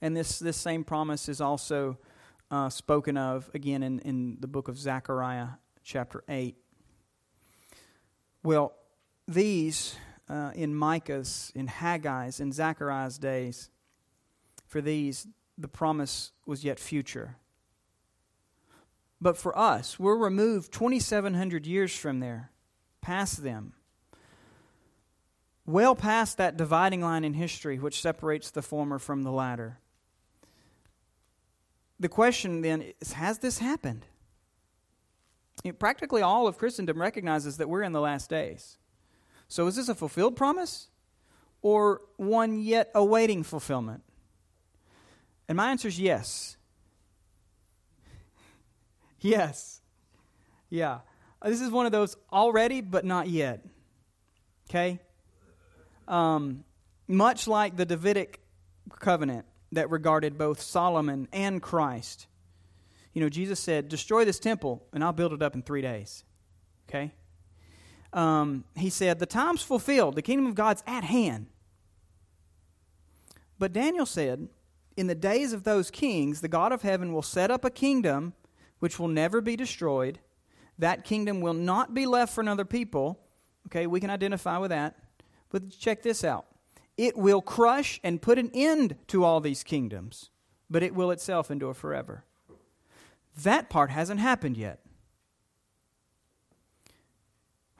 [0.00, 1.98] And this, this same promise is also
[2.50, 5.48] uh, spoken of again in, in the book of Zechariah,
[5.82, 6.56] chapter 8.
[8.42, 8.74] Well,
[9.28, 9.96] these
[10.28, 13.70] uh, in Micah's, in Haggai's, in Zechariah's days,
[14.66, 17.36] for these, the promise was yet future.
[19.20, 22.50] But for us, we're removed 2,700 years from there,
[23.00, 23.74] past them
[25.66, 29.78] well past that dividing line in history which separates the former from the latter.
[32.00, 34.06] The question then is Has this happened?
[35.78, 38.78] practically all of Christendom recognizes that we're in the last days.
[39.46, 40.88] So is this a fulfilled promise
[41.60, 44.02] or one yet awaiting fulfillment?
[45.46, 46.56] And my answer is yes.
[49.20, 49.80] yes.
[50.70, 51.00] Yeah.
[51.44, 53.64] This is one of those already, but not yet.
[54.68, 55.00] Okay?
[56.08, 56.64] Um,
[57.08, 58.40] much like the Davidic
[58.98, 62.26] covenant that regarded both Solomon and Christ.
[63.12, 66.24] You know, Jesus said, Destroy this temple, and I'll build it up in three days.
[66.88, 67.12] Okay?
[68.12, 71.46] Um, he said, The time's fulfilled, the kingdom of God's at hand.
[73.58, 74.48] But Daniel said,
[74.96, 78.34] In the days of those kings, the God of heaven will set up a kingdom
[78.78, 80.18] which will never be destroyed.
[80.78, 83.20] That kingdom will not be left for another people.
[83.68, 84.96] Okay, we can identify with that.
[85.52, 86.46] But check this out
[86.96, 90.30] it will crush and put an end to all these kingdoms,
[90.68, 92.24] but it will itself endure forever.
[93.42, 94.80] That part hasn't happened yet.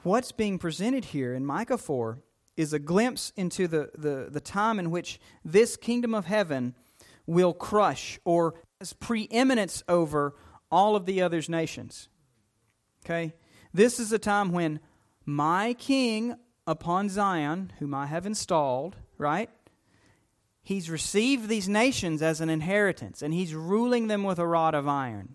[0.02, 2.20] What's being presented here in Micah 4
[2.56, 6.74] is a glimpse into the, the, the time in which this kingdom of heaven
[7.26, 10.34] will crush or has preeminence over
[10.70, 12.08] all of the others nations.
[13.04, 13.34] Okay?
[13.72, 14.80] This is a time when
[15.24, 16.34] my king
[16.66, 19.50] upon Zion, whom I have installed, right?
[20.62, 24.86] He's received these nations as an inheritance, and he's ruling them with a rod of
[24.86, 25.34] iron.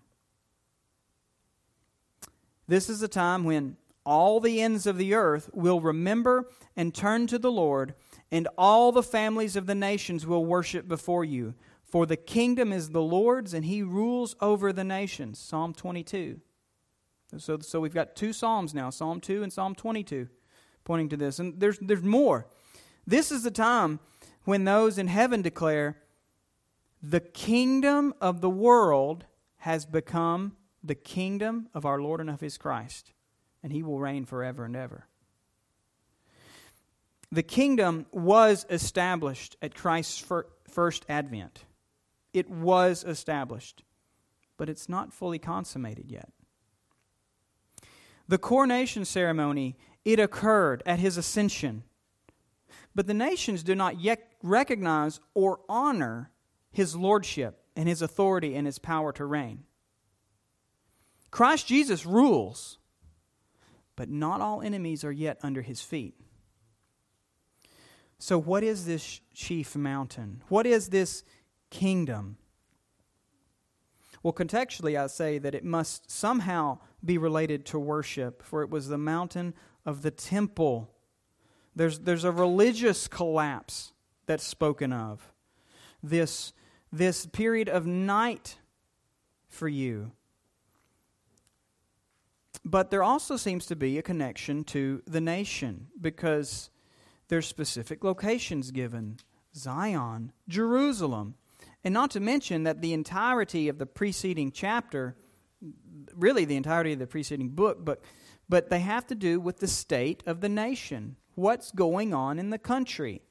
[2.66, 7.26] This is a time when all the ends of the earth will remember and turn
[7.26, 7.94] to the Lord,
[8.30, 11.54] and all the families of the nations will worship before you.
[11.84, 15.38] For the kingdom is the Lord's, and he rules over the nations.
[15.38, 16.40] Psalm 22.
[17.36, 20.28] So, so we've got two Psalms now Psalm 2 and Psalm 22
[20.88, 21.38] pointing to this.
[21.38, 22.46] And there's, there's more.
[23.06, 24.00] This is the time
[24.44, 25.98] when those in heaven declare,
[27.02, 29.24] the kingdom of the world
[29.58, 33.12] has become the kingdom of our Lord and of his Christ,
[33.62, 35.06] and he will reign forever and ever.
[37.30, 40.24] The kingdom was established at Christ's
[40.70, 41.64] first advent.
[42.32, 43.82] It was established,
[44.56, 46.30] but it's not fully consummated yet.
[48.26, 49.76] The coronation ceremony,
[50.12, 51.82] it occurred at his ascension.
[52.94, 56.30] But the nations do not yet recognize or honor
[56.70, 59.64] his lordship and his authority and his power to reign.
[61.30, 62.78] Christ Jesus rules,
[63.96, 66.14] but not all enemies are yet under his feet.
[68.18, 70.42] So, what is this chief mountain?
[70.48, 71.22] What is this
[71.68, 72.38] kingdom?
[74.22, 78.88] Well, contextually, I say that it must somehow be related to worship, for it was
[78.88, 80.90] the mountain of the temple.
[81.74, 83.92] There's, there's a religious collapse
[84.26, 85.32] that's spoken of.
[86.02, 86.52] This,
[86.92, 88.58] this period of night
[89.48, 90.12] for you.
[92.64, 96.70] But there also seems to be a connection to the nation because
[97.28, 99.18] there's specific locations given
[99.54, 101.34] Zion, Jerusalem.
[101.84, 105.16] And not to mention that the entirety of the preceding chapter,
[106.14, 108.02] really the entirety of the preceding book, but,
[108.48, 111.16] but they have to do with the state of the nation.
[111.34, 113.22] What's going on in the country?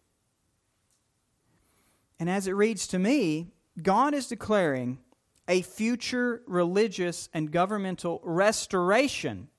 [2.20, 3.48] And as it reads to me,
[3.82, 5.00] God is declaring
[5.48, 9.50] a future religious and governmental restoration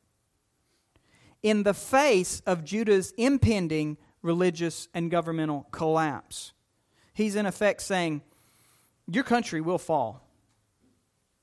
[1.42, 6.52] in the face of Judah's impending religious and governmental collapse.
[7.14, 8.22] He's in effect saying,
[9.06, 10.26] Your country will fall,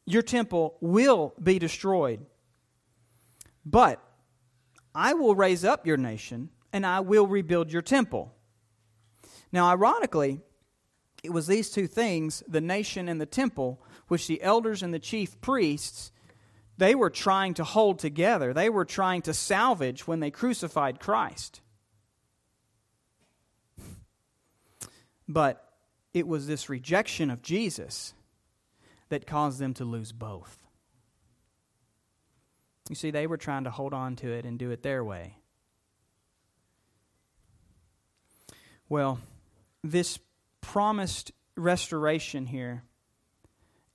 [0.06, 2.25] your temple will be destroyed.
[3.65, 4.05] But
[4.95, 8.34] I will raise up your nation and I will rebuild your temple.
[9.51, 10.39] Now, ironically,
[11.23, 14.99] it was these two things, the nation and the temple, which the elders and the
[14.99, 16.12] chief priests
[16.77, 18.53] they were trying to hold together.
[18.53, 21.62] They were trying to salvage when they crucified Christ.
[25.27, 25.63] But
[26.13, 28.13] it was this rejection of Jesus
[29.10, 30.64] that caused them to lose both.
[32.89, 35.38] You see, they were trying to hold on to it and do it their way.
[38.88, 39.19] Well,
[39.84, 40.19] this
[40.62, 42.84] promised restoration here,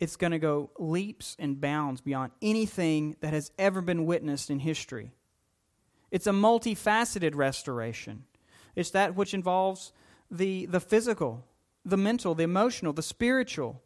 [0.00, 4.58] it's going to go leaps and bounds beyond anything that has ever been witnessed in
[4.58, 5.12] history.
[6.10, 8.24] It's a multifaceted restoration.
[8.74, 9.92] It's that which involves
[10.30, 11.44] the, the physical,
[11.84, 13.82] the mental, the emotional, the spiritual.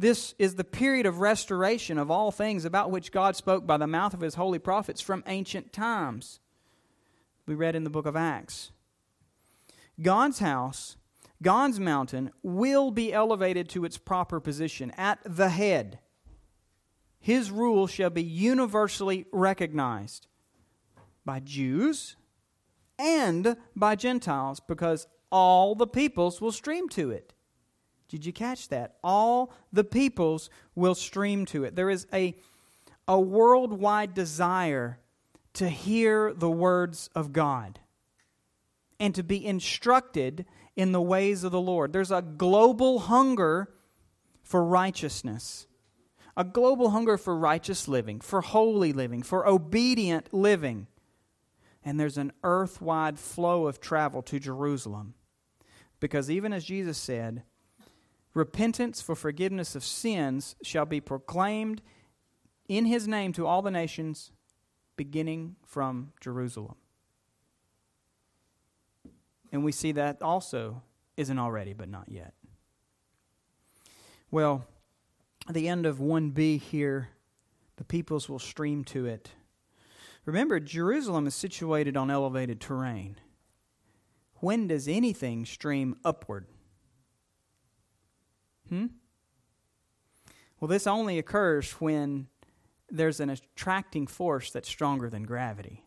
[0.00, 3.86] This is the period of restoration of all things about which God spoke by the
[3.86, 6.40] mouth of his holy prophets from ancient times.
[7.44, 8.70] We read in the book of Acts.
[10.00, 10.96] God's house,
[11.42, 15.98] God's mountain, will be elevated to its proper position at the head.
[17.18, 20.28] His rule shall be universally recognized
[21.26, 22.16] by Jews
[22.98, 27.34] and by Gentiles because all the peoples will stream to it.
[28.10, 28.96] Did you catch that?
[29.04, 31.76] All the peoples will stream to it.
[31.76, 32.34] There is a,
[33.06, 34.98] a worldwide desire
[35.54, 37.78] to hear the words of God
[38.98, 40.44] and to be instructed
[40.74, 41.92] in the ways of the Lord.
[41.92, 43.70] There's a global hunger
[44.42, 45.68] for righteousness,
[46.36, 50.88] a global hunger for righteous living, for holy living, for obedient living.
[51.84, 55.14] And there's an earth wide flow of travel to Jerusalem.
[56.00, 57.44] Because even as Jesus said,
[58.34, 61.82] repentance for forgiveness of sins shall be proclaimed
[62.68, 64.30] in his name to all the nations,
[64.96, 66.76] beginning from Jerusalem.
[69.52, 70.82] And we see that also
[71.16, 72.34] isn't already, but not yet.
[74.30, 74.64] Well,
[75.48, 77.08] at the end of 1b here,
[77.76, 79.30] the peoples will stream to it.
[80.24, 83.16] Remember, Jerusalem is situated on elevated terrain.
[84.36, 86.46] When does anything stream upward?
[88.70, 88.86] Hmm?
[90.58, 92.28] Well, this only occurs when
[92.90, 95.84] there's an attracting force that's stronger than gravity.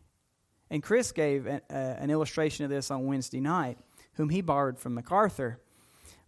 [0.70, 3.78] And Chris gave a, an illustration of this on Wednesday night,
[4.14, 5.60] whom he borrowed from MacArthur.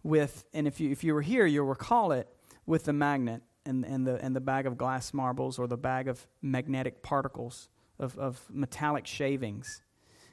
[0.03, 2.27] With, and if you, if you were here, you'll recall it
[2.65, 6.07] with the magnet and, and, the, and the bag of glass marbles or the bag
[6.07, 7.67] of magnetic particles
[7.99, 9.81] of, of metallic shavings.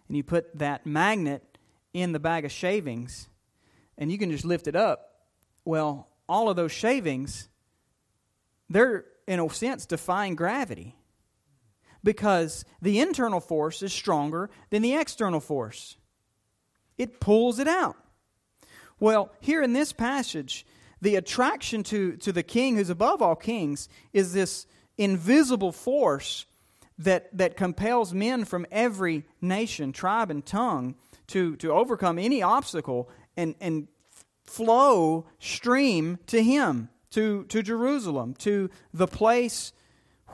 [0.07, 1.59] And you put that magnet
[1.93, 3.29] in the bag of shavings,
[3.99, 5.23] and you can just lift it up.
[5.65, 7.49] Well, all of those shavings,
[8.69, 10.97] they're, in a sense, defying gravity
[12.03, 15.97] because the internal force is stronger than the external force.
[16.99, 17.97] It pulls it out.
[19.01, 20.67] Well, here in this passage,
[21.01, 24.67] the attraction to, to the king who's above all kings is this
[24.97, 26.47] invisible force
[26.99, 30.95] that, that compels men from every nation, tribe, and tongue
[31.29, 33.89] to, to overcome any obstacle and, and
[34.45, 39.73] flow, stream to him, to, to Jerusalem, to the place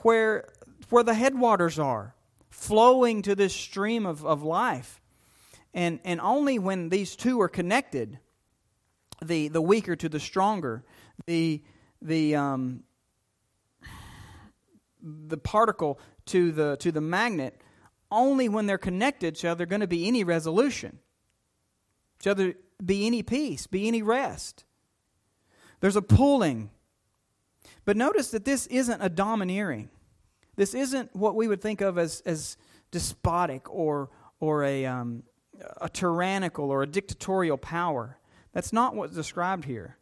[0.02, 0.48] where,
[0.88, 2.14] where the headwaters are,
[2.48, 5.00] flowing to this stream of, of life.
[5.72, 8.18] And, and only when these two are connected,
[9.22, 10.84] the, the weaker to the stronger,
[11.26, 11.62] the,
[12.02, 12.82] the, um,
[15.02, 17.60] the particle to the, to the magnet,
[18.10, 20.98] only when they're connected shall there going to be any resolution.
[22.22, 22.54] Shall there
[22.84, 24.64] be any peace, be any rest.
[25.80, 26.70] There's a pulling.
[27.84, 29.90] But notice that this isn't a domineering.
[30.56, 32.56] This isn't what we would think of as, as
[32.90, 34.10] despotic or,
[34.40, 35.22] or a, um,
[35.80, 38.18] a tyrannical or a dictatorial power.
[38.52, 39.96] That's not what's described here.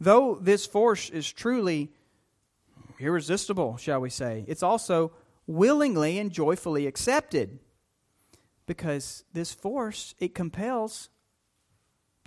[0.00, 1.90] Though this force is truly
[3.00, 5.12] irresistible, shall we say, it's also
[5.46, 7.58] willingly and joyfully accepted
[8.66, 11.08] because this force it compels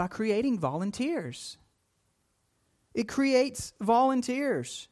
[0.01, 1.59] by creating volunteers.
[2.95, 4.87] It creates volunteers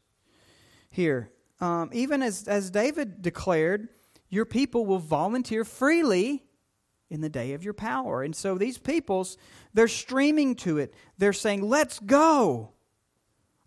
[0.91, 1.31] here.
[1.59, 3.89] Um, even as, as david declared
[4.29, 6.43] your people will volunteer freely
[7.09, 8.21] in the day of your power.
[8.21, 9.35] And so these peoples
[9.73, 10.93] they're streaming to it.
[11.17, 12.73] They're saying let's go.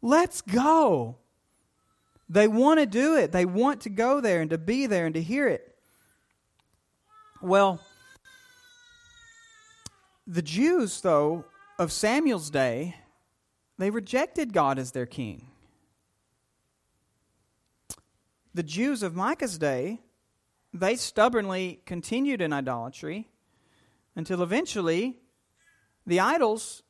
[0.01, 1.18] Let's go.
[2.28, 3.32] They want to do it.
[3.32, 5.74] They want to go there and to be there and to hear it.
[7.43, 7.80] Well,
[10.33, 11.45] the Jews, though,
[11.78, 12.97] of Samuel's day,
[13.76, 15.49] they rejected God as their king.
[18.55, 20.01] The Jews of Micah's day,
[20.72, 23.28] they stubbornly continued in idolatry
[24.16, 25.18] until eventually
[26.07, 26.83] the idols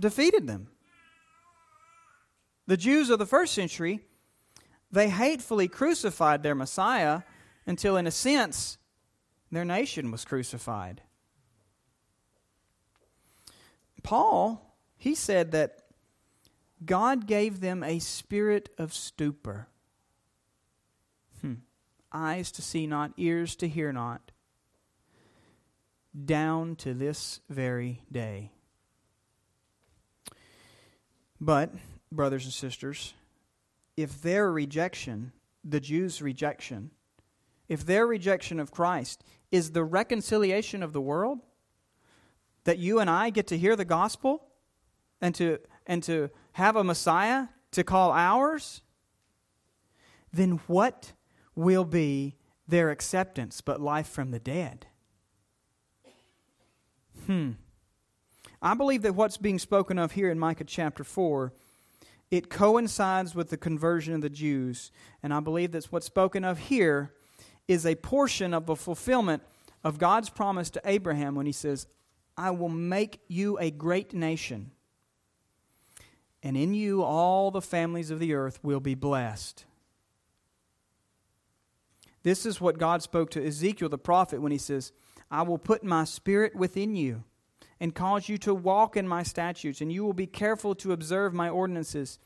[0.00, 0.68] defeated them.
[2.66, 4.00] The Jews of the first century,
[4.90, 7.22] they hatefully crucified their Messiah
[7.66, 8.78] until, in a sense,
[9.50, 11.02] their nation was crucified.
[14.02, 15.78] Paul, he said that
[16.84, 19.68] God gave them a spirit of stupor.
[21.40, 21.54] Hmm.
[22.12, 24.32] Eyes to see not, ears to hear not,
[26.24, 28.50] down to this very day.
[31.40, 31.70] But,
[32.10, 33.14] brothers and sisters,
[33.96, 35.32] if their rejection,
[35.64, 36.90] the Jews' rejection,
[37.68, 41.40] if their rejection of Christ is the reconciliation of the world,
[42.64, 44.44] that you and I get to hear the gospel
[45.20, 48.82] and to, and to have a Messiah to call ours,
[50.32, 51.12] then what
[51.54, 52.36] will be
[52.66, 54.86] their acceptance but life from the dead?
[57.26, 57.52] Hmm.
[58.60, 61.52] I believe that what's being spoken of here in Micah chapter 4
[62.32, 64.90] it coincides with the conversion of the Jews.
[65.22, 67.12] And I believe that's what's spoken of here
[67.68, 69.42] is a portion of the fulfillment
[69.84, 71.86] of God's promise to Abraham when he says,
[72.36, 74.70] I will make you a great nation,
[76.42, 79.64] and in you all the families of the earth will be blessed.
[82.22, 84.92] This is what God spoke to Ezekiel the prophet when he says,
[85.30, 87.24] I will put my spirit within you
[87.80, 91.34] and cause you to walk in my statutes, and you will be careful to observe
[91.34, 92.18] my ordinances.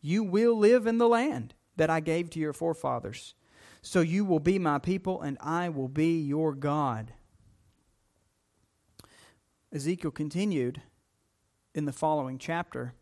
[0.00, 3.34] You will live in the land that I gave to your forefathers.
[3.82, 7.12] So you will be my people, and I will be your God.
[9.72, 10.82] Ezekiel continued
[11.74, 12.92] in the following chapter,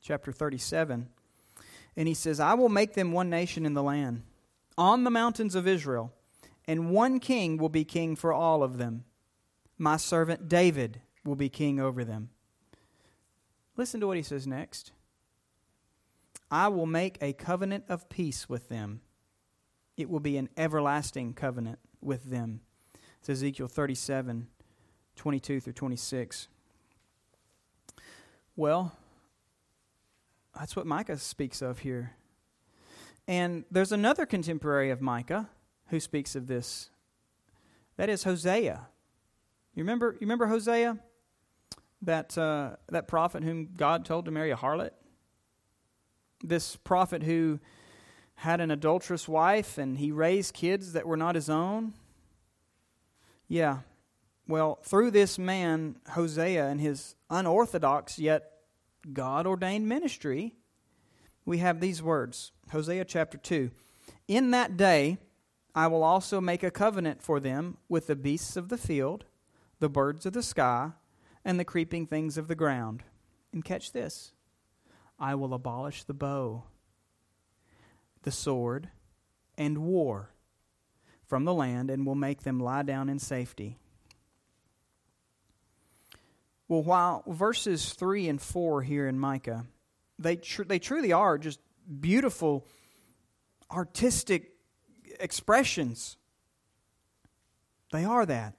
[0.00, 1.08] chapter 37,
[1.96, 4.22] and he says, I will make them one nation in the land,
[4.78, 6.12] on the mountains of Israel,
[6.68, 9.04] and one king will be king for all of them.
[9.78, 12.30] My servant David will be king over them.
[13.76, 14.92] Listen to what he says next.
[16.52, 19.00] I will make a covenant of peace with them.
[19.96, 22.60] It will be an everlasting covenant with them.
[23.18, 24.46] It's Ezekiel 37,
[25.22, 26.48] 22 through 26.
[28.56, 28.92] Well,
[30.58, 32.14] that's what Micah speaks of here.
[33.28, 35.48] And there's another contemporary of Micah
[35.90, 36.90] who speaks of this.
[37.98, 38.88] That is Hosea.
[39.76, 40.98] You remember, you remember Hosea?
[42.02, 44.90] That, uh, that prophet whom God told to marry a harlot?
[46.42, 47.60] This prophet who
[48.34, 51.92] had an adulterous wife and he raised kids that were not his own?
[53.46, 53.82] Yeah.
[54.48, 58.50] Well, through this man, Hosea, and his unorthodox yet
[59.12, 60.54] God ordained ministry,
[61.44, 63.70] we have these words Hosea chapter 2.
[64.28, 65.18] In that day
[65.74, 69.24] I will also make a covenant for them with the beasts of the field,
[69.80, 70.92] the birds of the sky,
[71.44, 73.02] and the creeping things of the ground.
[73.52, 74.32] And catch this
[75.18, 76.64] I will abolish the bow,
[78.22, 78.88] the sword,
[79.56, 80.30] and war
[81.26, 83.78] from the land, and will make them lie down in safety.
[86.72, 89.66] Well, while verses 3 and 4 here in Micah,
[90.18, 91.60] they, tr- they truly are just
[92.00, 92.66] beautiful,
[93.70, 94.52] artistic
[95.20, 96.16] expressions.
[97.92, 98.54] They are that.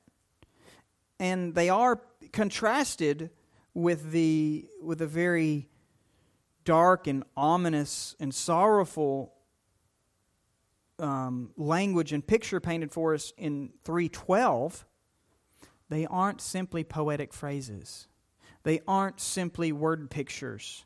[1.19, 2.01] And they are
[2.31, 3.31] contrasted
[3.73, 5.71] with the, with a very
[6.65, 9.33] dark and ominous and sorrowful
[10.99, 14.85] um, language and picture painted for us in 312
[15.93, 18.07] they aren't simply poetic phrases,
[18.63, 20.85] they aren't simply word pictures.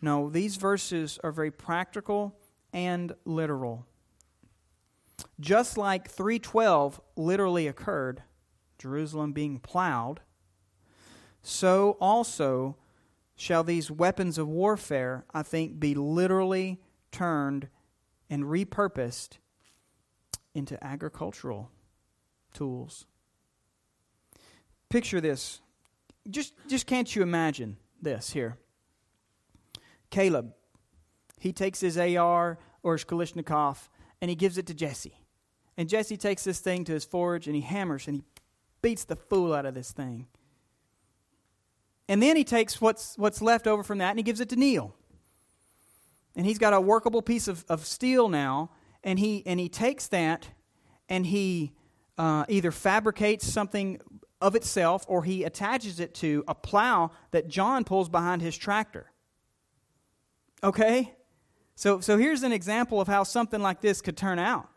[0.00, 2.36] No, these verses are very practical
[2.72, 3.84] and literal.
[5.40, 8.22] Just like 312 literally occurred,
[8.78, 10.20] Jerusalem being plowed,
[11.42, 12.76] so also
[13.34, 16.80] shall these weapons of warfare, I think, be literally
[17.10, 17.68] turned
[18.30, 19.38] and repurposed
[20.54, 21.72] into agricultural
[22.52, 23.06] tools.
[24.88, 25.60] Picture this.
[26.28, 28.58] Just, just can't you imagine this here?
[30.10, 30.54] Caleb,
[31.38, 33.88] he takes his AR or his Kalashnikov
[34.20, 35.18] and he gives it to Jesse.
[35.76, 38.22] And Jesse takes this thing to his forge and he hammers and he
[38.82, 40.26] beats the fool out of this thing.
[42.08, 44.56] And then he takes what's, what's left over from that and he gives it to
[44.56, 44.94] Neil.
[46.34, 48.70] And he's got a workable piece of, of steel now,
[49.02, 50.48] and he, and he takes that
[51.08, 51.72] and he
[52.16, 54.00] uh, either fabricates something
[54.40, 59.10] of itself or he attaches it to a plow that John pulls behind his tractor.
[60.62, 61.14] Okay?
[61.74, 64.68] So, so here's an example of how something like this could turn out.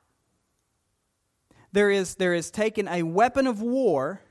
[1.71, 4.21] There is, there is taken a weapon of war,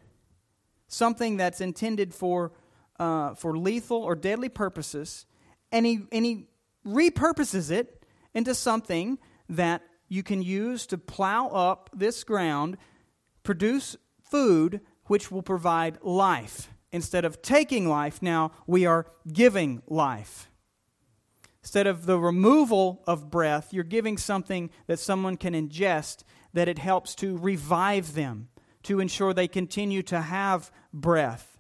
[0.89, 2.53] something that's intended for,
[2.99, 5.27] uh, for lethal or deadly purposes,
[5.73, 6.47] and he, and he
[6.87, 8.05] repurposes it
[8.35, 9.19] into something
[9.49, 12.77] that you can use to plow up this ground,
[13.43, 16.71] produce food which will provide life.
[16.93, 20.49] Instead of taking life, now we are giving life.
[21.65, 26.79] Instead of the removal of breath, you're giving something that someone can ingest that it
[26.79, 28.51] helps to revive them,
[28.85, 31.59] to ensure they continue to have breath.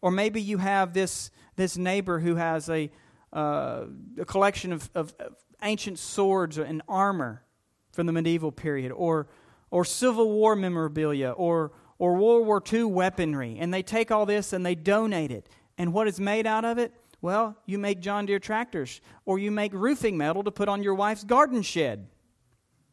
[0.00, 2.90] Or maybe you have this, this neighbor who has a,
[3.34, 3.84] uh,
[4.18, 7.44] a collection of, of, of ancient swords and armor
[7.92, 9.28] from the medieval period, or,
[9.70, 14.54] or Civil War memorabilia, or, or World War II weaponry, and they take all this
[14.54, 15.46] and they donate it.
[15.76, 16.94] And what is made out of it?
[17.20, 20.94] Well, you make John Deere tractors, or you make roofing metal to put on your
[20.94, 22.08] wife's garden shed.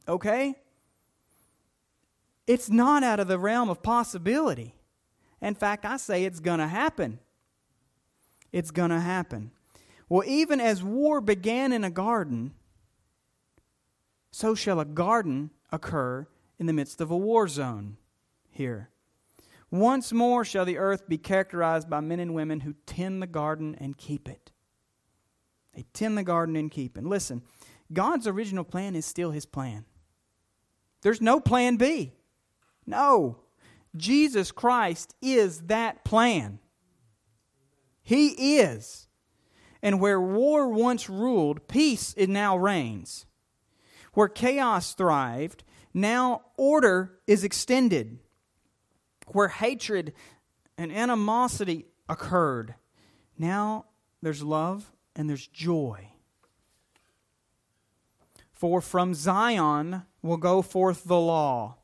[0.10, 0.56] Okay?
[2.48, 4.76] It's not out of the realm of possibility.
[5.42, 7.20] In fact, I say it's going to happen.
[8.52, 9.52] It's going to happen.
[10.10, 12.54] Well, even as war began in a garden,
[14.32, 16.28] so shall a garden occur
[16.60, 17.96] in the midst of a war zone
[18.50, 18.90] here.
[19.70, 23.76] Once more shall the earth be characterized by men and women who tend the garden
[23.80, 24.52] and keep it.
[25.76, 27.02] They tend the garden and keep it.
[27.02, 27.44] And listen,
[27.92, 29.86] God's original plan is still his plan.
[31.02, 32.14] There's no plan B.
[32.86, 33.40] No.
[33.96, 36.60] Jesus Christ is that plan.
[38.02, 39.08] He is.
[39.82, 43.26] And where war once ruled, peace it now reigns.
[44.14, 45.64] Where chaos thrived,
[45.94, 48.20] now order is extended
[49.28, 50.14] where hatred
[50.78, 52.76] and animosity occurred.
[53.38, 53.86] Now
[54.22, 56.10] there's love and there's joy.
[58.52, 61.78] For from Zion will go forth the law,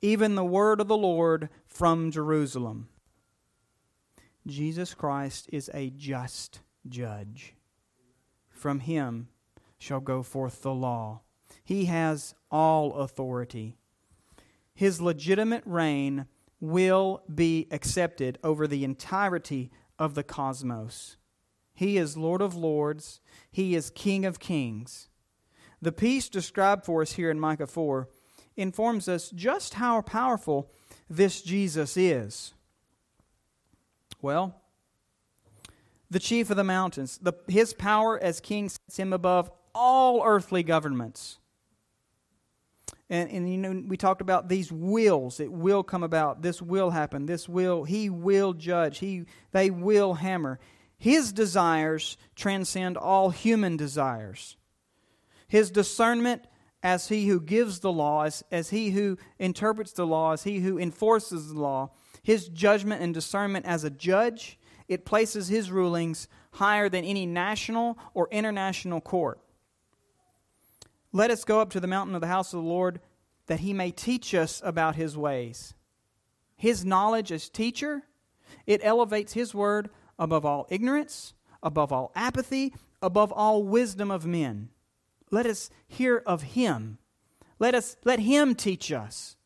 [0.00, 2.88] even the word of the Lord from Jerusalem.
[4.46, 7.54] Jesus Christ is a just judge.
[8.48, 9.28] From him
[9.78, 11.22] shall go forth the law.
[11.64, 13.76] He has all authority.
[14.74, 16.26] His legitimate reign
[16.60, 21.16] will be accepted over the entirety of the cosmos.
[21.74, 25.08] He is Lord of lords, He is King of kings.
[25.82, 28.08] The peace described for us here in Micah 4
[28.56, 30.70] informs us just how powerful
[31.08, 32.52] this Jesus is.
[34.20, 34.60] Well,
[36.10, 40.62] the chief of the mountains, the, his power as king sets him above all earthly
[40.62, 41.38] governments.
[43.10, 45.40] And, and you know, we talked about these wills.
[45.40, 46.42] It will come about.
[46.42, 47.26] This will happen.
[47.26, 48.98] This will, he will judge.
[48.98, 50.60] He, they will hammer.
[50.96, 54.56] His desires transcend all human desires.
[55.48, 56.44] His discernment
[56.82, 60.60] as he who gives the law, as, as he who interprets the law, as he
[60.60, 61.90] who enforces the law,
[62.22, 64.58] his judgment and discernment as a judge,
[64.88, 69.40] it places his rulings higher than any national or international court.
[71.12, 73.00] Let us go up to the mountain of the house of the Lord
[73.46, 75.74] that he may teach us about his ways.
[76.56, 78.02] His knowledge as teacher,
[78.66, 84.68] it elevates his word above all ignorance, above all apathy, above all wisdom of men.
[85.30, 86.98] Let us hear of him.
[87.58, 89.36] Let us let him teach us.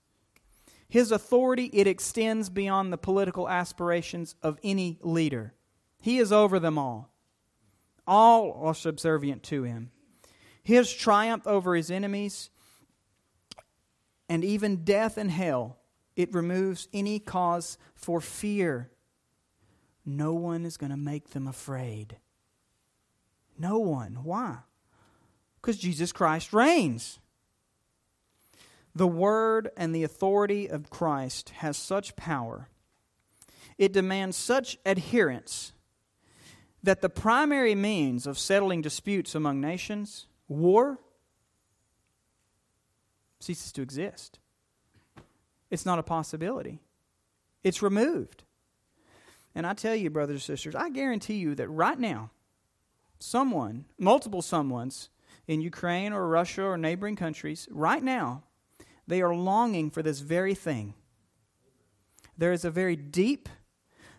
[0.89, 5.55] His authority it extends beyond the political aspirations of any leader.
[6.01, 7.11] He is over them all.
[8.07, 9.91] All are subservient to him.
[10.65, 12.51] His triumph over his enemies
[14.29, 15.77] and even death and hell,
[16.17, 18.91] it removes any cause for fear.
[20.07, 22.17] No one is going to make them afraid.
[23.59, 24.21] No one.
[24.25, 24.59] Why?
[25.61, 27.19] Because Jesus Christ reigns.
[28.95, 32.69] The word and the authority of Christ has such power,
[33.77, 35.73] it demands such adherence
[36.83, 40.99] that the primary means of settling disputes among nations, war,
[43.41, 44.39] ceases to exist.
[45.71, 46.81] It's not a possibility,
[47.63, 48.45] it's removed.
[49.55, 52.31] And I tell you, brothers and sisters, I guarantee you that right now,
[53.21, 55.09] someone, multiple someones,
[55.47, 58.43] in Ukraine or Russia or neighboring countries, right now,
[59.07, 60.95] they are longing for this very thing.
[62.37, 63.49] There is a very deep,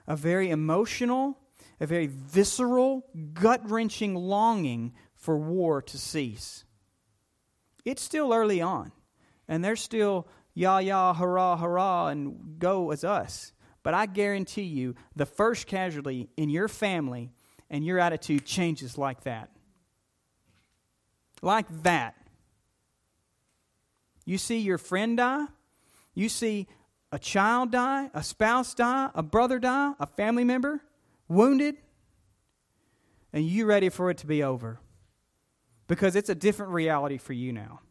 [0.08, 1.38] a very emotional,
[1.80, 4.94] a very visceral, gut wrenching longing
[5.26, 6.64] for war to cease.
[7.84, 8.92] It's still early on,
[9.48, 13.52] and they're still yah, yah, hurrah, hurrah, and go as us.
[13.84, 17.32] But I guarantee you, the first casualty in your family
[17.70, 19.50] and your attitude changes like that
[21.42, 22.16] like that.
[24.26, 25.46] You see your friend die,
[26.16, 26.68] you see
[27.12, 30.82] a child die, a spouse die, a brother die, a family member
[31.28, 31.76] wounded,
[33.32, 34.80] and you ready for it to be over
[35.88, 37.82] because it's a different reality for you now.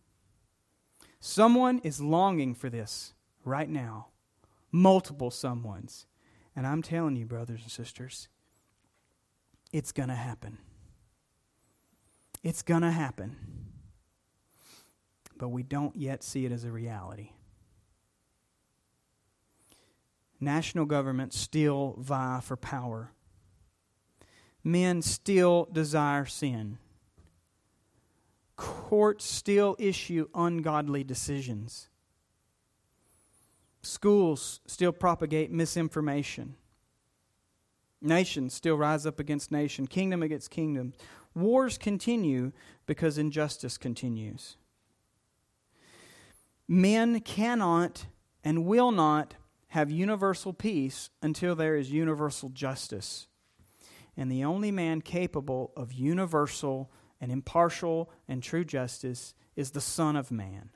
[1.20, 3.14] Someone is longing for this
[3.45, 4.09] right now,
[4.70, 6.07] multiple someones.
[6.57, 8.28] And I'm telling you, brothers and sisters,
[9.72, 10.59] it's going to happen.
[12.42, 13.36] It's going to happen.
[15.36, 17.30] But we don't yet see it as a reality.
[20.40, 23.12] National governments still vie for power.
[24.62, 26.78] Men still desire sin.
[28.57, 31.88] Courts still issue ungodly decisions.
[33.82, 36.55] Schools still propagate misinformation.
[38.00, 40.92] Nations still rise up against nation, kingdom against kingdom.
[41.34, 42.52] Wars continue
[42.86, 44.57] because injustice continues.
[46.68, 48.07] Men cannot
[48.44, 49.34] and will not
[49.68, 53.26] have universal peace until there is universal justice.
[54.16, 56.90] And the only man capable of universal
[57.25, 60.68] and impartial and true justice is the Son of Man.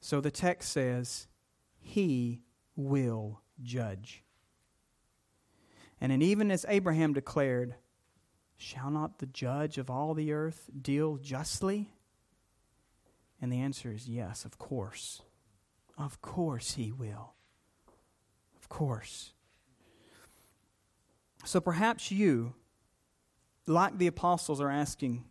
[0.00, 1.28] So the text says,
[1.78, 2.42] He
[2.74, 4.24] will judge.
[6.00, 7.76] And even as Abraham declared,
[8.56, 11.92] Shall not the judge of all the earth deal justly?
[13.40, 15.22] And the answer is yes, of course.
[15.96, 17.34] Of course he will.
[18.60, 19.30] Of course.
[21.44, 22.54] So perhaps you,
[23.68, 25.24] like the apostles, are asking,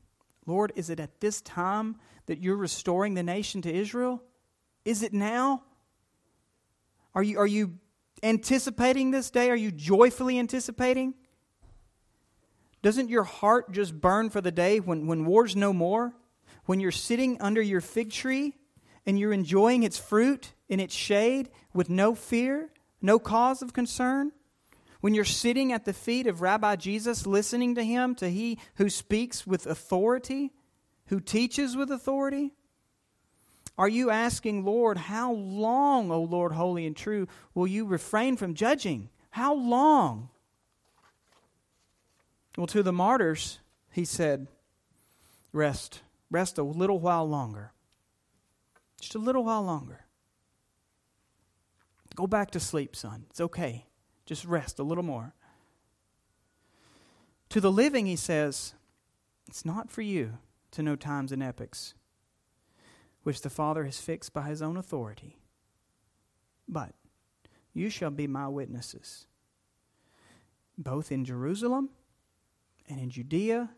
[0.46, 4.24] Lord, is it at this time that you're restoring the nation to Israel?
[4.86, 5.64] Is it now?
[7.14, 7.78] Are you, are you
[8.24, 9.50] anticipating this day?
[9.50, 11.14] Are you joyfully anticipating?
[12.82, 16.14] Doesn't your heart just burn for the day when, when war's no more?
[16.66, 18.56] When you're sitting under your fig tree
[19.06, 22.72] and you're enjoying its fruit in its shade with no fear,
[23.02, 24.32] no cause of concern?
[25.02, 28.90] When you're sitting at the feet of Rabbi Jesus, listening to him, to he who
[28.90, 30.52] speaks with authority,
[31.08, 32.54] who teaches with authority?
[33.78, 38.56] Are you asking, Lord, how long, O Lord, holy and true, will you refrain from
[38.56, 39.10] judging?
[39.30, 40.30] How long?
[42.58, 43.60] Well, to the martyrs,
[43.92, 44.48] he said,
[45.54, 47.72] Rest, Rest a little while longer.
[49.00, 50.06] Just a little while longer.
[52.16, 53.26] Go back to sleep, son.
[53.30, 53.86] It's okay.
[54.28, 55.34] Just rest a little more.
[57.50, 58.74] To the living, he says,
[59.48, 60.38] It's not for you
[60.72, 61.94] to know times and epochs,
[63.24, 65.40] which the Father has fixed by his own authority.
[66.68, 66.94] But
[67.74, 69.28] you shall be my witnesses,
[70.78, 71.90] both in Jerusalem
[72.90, 73.70] and in Judea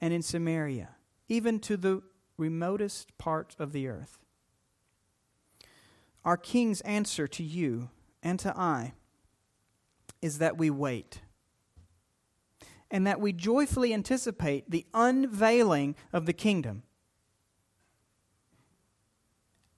[0.00, 0.96] and in Samaria,
[1.28, 2.02] even to the
[2.38, 4.16] remotest part of the earth.
[6.24, 7.90] Our King's answer to you
[8.22, 8.94] and to I
[10.22, 11.20] is that we wait
[12.90, 16.82] and that we joyfully anticipate the unveiling of the kingdom.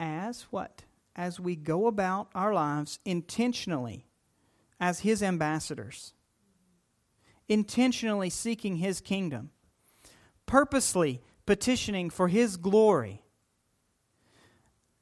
[0.00, 0.84] As what?
[1.14, 4.06] As we go about our lives intentionally
[4.80, 6.14] as His ambassadors,
[7.48, 9.50] intentionally seeking His kingdom,
[10.46, 13.22] purposely petitioning for His glory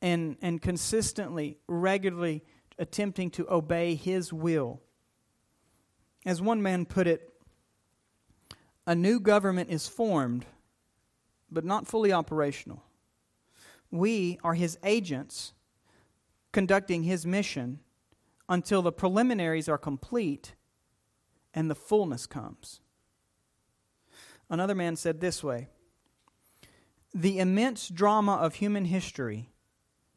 [0.03, 2.43] and, and consistently, regularly
[2.79, 4.83] attempting to obey His will.
[6.25, 7.33] As one man put it,
[8.87, 10.47] a new government is formed,
[11.51, 12.83] but not fully operational.
[13.91, 15.53] We are His agents
[16.53, 17.81] conducting His mission
[18.49, 20.55] until the preliminaries are complete
[21.55, 22.81] and the fullness comes.
[24.49, 25.69] Another man said this way
[27.15, 29.51] The immense drama of human history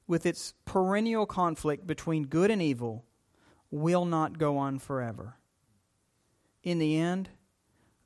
[0.07, 3.05] with its perennial conflict between good and evil,
[3.71, 5.37] will not go on forever.
[6.63, 7.29] In the end,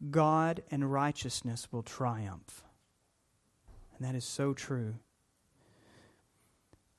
[0.10, 2.64] God and righteousness will triumph.
[3.98, 4.96] And that is so true.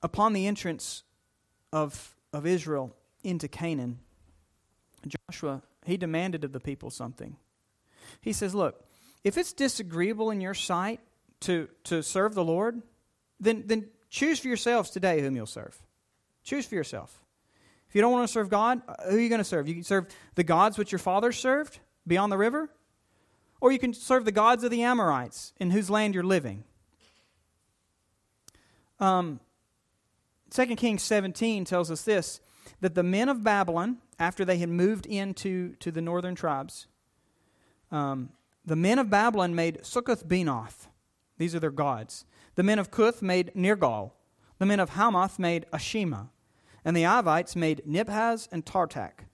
[0.02, 1.02] Upon the entrance
[1.72, 3.98] of, of Israel into Canaan,
[5.28, 7.36] Joshua, he demanded of the people something.
[8.20, 8.84] He says, Look,
[9.24, 11.00] if it's disagreeable in your sight
[11.40, 12.82] to, to serve the Lord,
[13.40, 15.80] then, then Choose for yourselves today whom you'll serve.
[16.42, 17.22] Choose for yourself.
[17.88, 19.66] If you don't want to serve God, uh, who are you going to serve?
[19.66, 22.70] You can serve the gods which your fathers served beyond the river,
[23.60, 26.64] or you can serve the gods of the Amorites in whose land you're living.
[29.00, 29.40] Um,
[30.50, 32.40] 2 Kings 17 tells us this
[32.80, 36.86] that the men of Babylon, after they had moved into to the northern tribes,
[37.90, 38.30] um,
[38.64, 40.88] the men of Babylon made Sukkoth Benoth.
[41.38, 42.26] These are their gods.
[42.56, 44.12] The men of Cuth made Nergal.
[44.58, 46.28] The men of Hamath made Ashima.
[46.88, 49.26] And the Avites made Nibhaz and Tartak.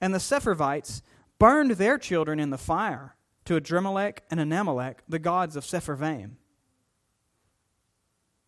[0.00, 1.02] And the Sepharvites
[1.36, 3.16] burned their children in the fire
[3.46, 6.36] to Adrammelech and Anamelech, the gods of Sepharvaim.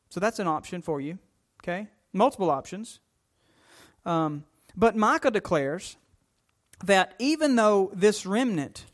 [0.09, 1.19] So that's an option for you,
[1.65, 1.89] okay?
[2.13, 3.01] Multiple options.
[4.07, 4.45] Um,
[4.77, 5.97] but Micah declares
[6.85, 8.85] that even though this remnant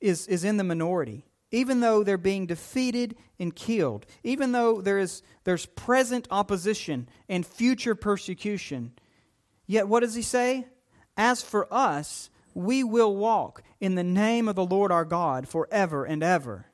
[0.00, 4.98] is, is in the minority, even though they're being defeated and killed, even though there
[4.98, 8.92] is, there's present opposition and future persecution.
[9.66, 10.66] Yet, what does he say?
[11.16, 16.04] As for us, we will walk in the name of the Lord our God forever
[16.04, 16.66] and ever.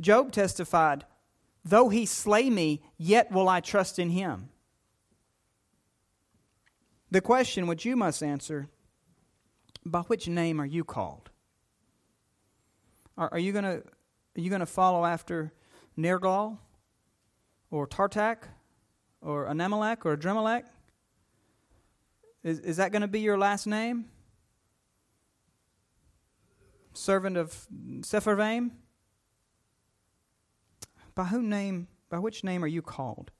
[0.00, 1.04] Job testified,
[1.64, 4.50] Though he slay me, yet will I trust in him.
[7.10, 8.68] The question which you must answer
[9.84, 11.30] by which name are you called?
[13.18, 13.82] Are, are you going to
[14.36, 15.52] are you going to follow after
[15.98, 16.58] Nergal
[17.70, 18.42] or Tartak
[19.22, 20.64] or Anamelech or Adrammelech?
[22.44, 24.06] Is, is that going to be your last name?
[26.92, 27.66] Servant of
[28.00, 28.72] Sepharvaim?
[31.14, 33.30] By whom name, by which name are you called?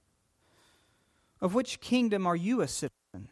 [1.40, 3.28] Of which kingdom are you a citizen?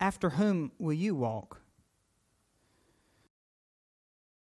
[0.00, 1.60] After whom will you walk?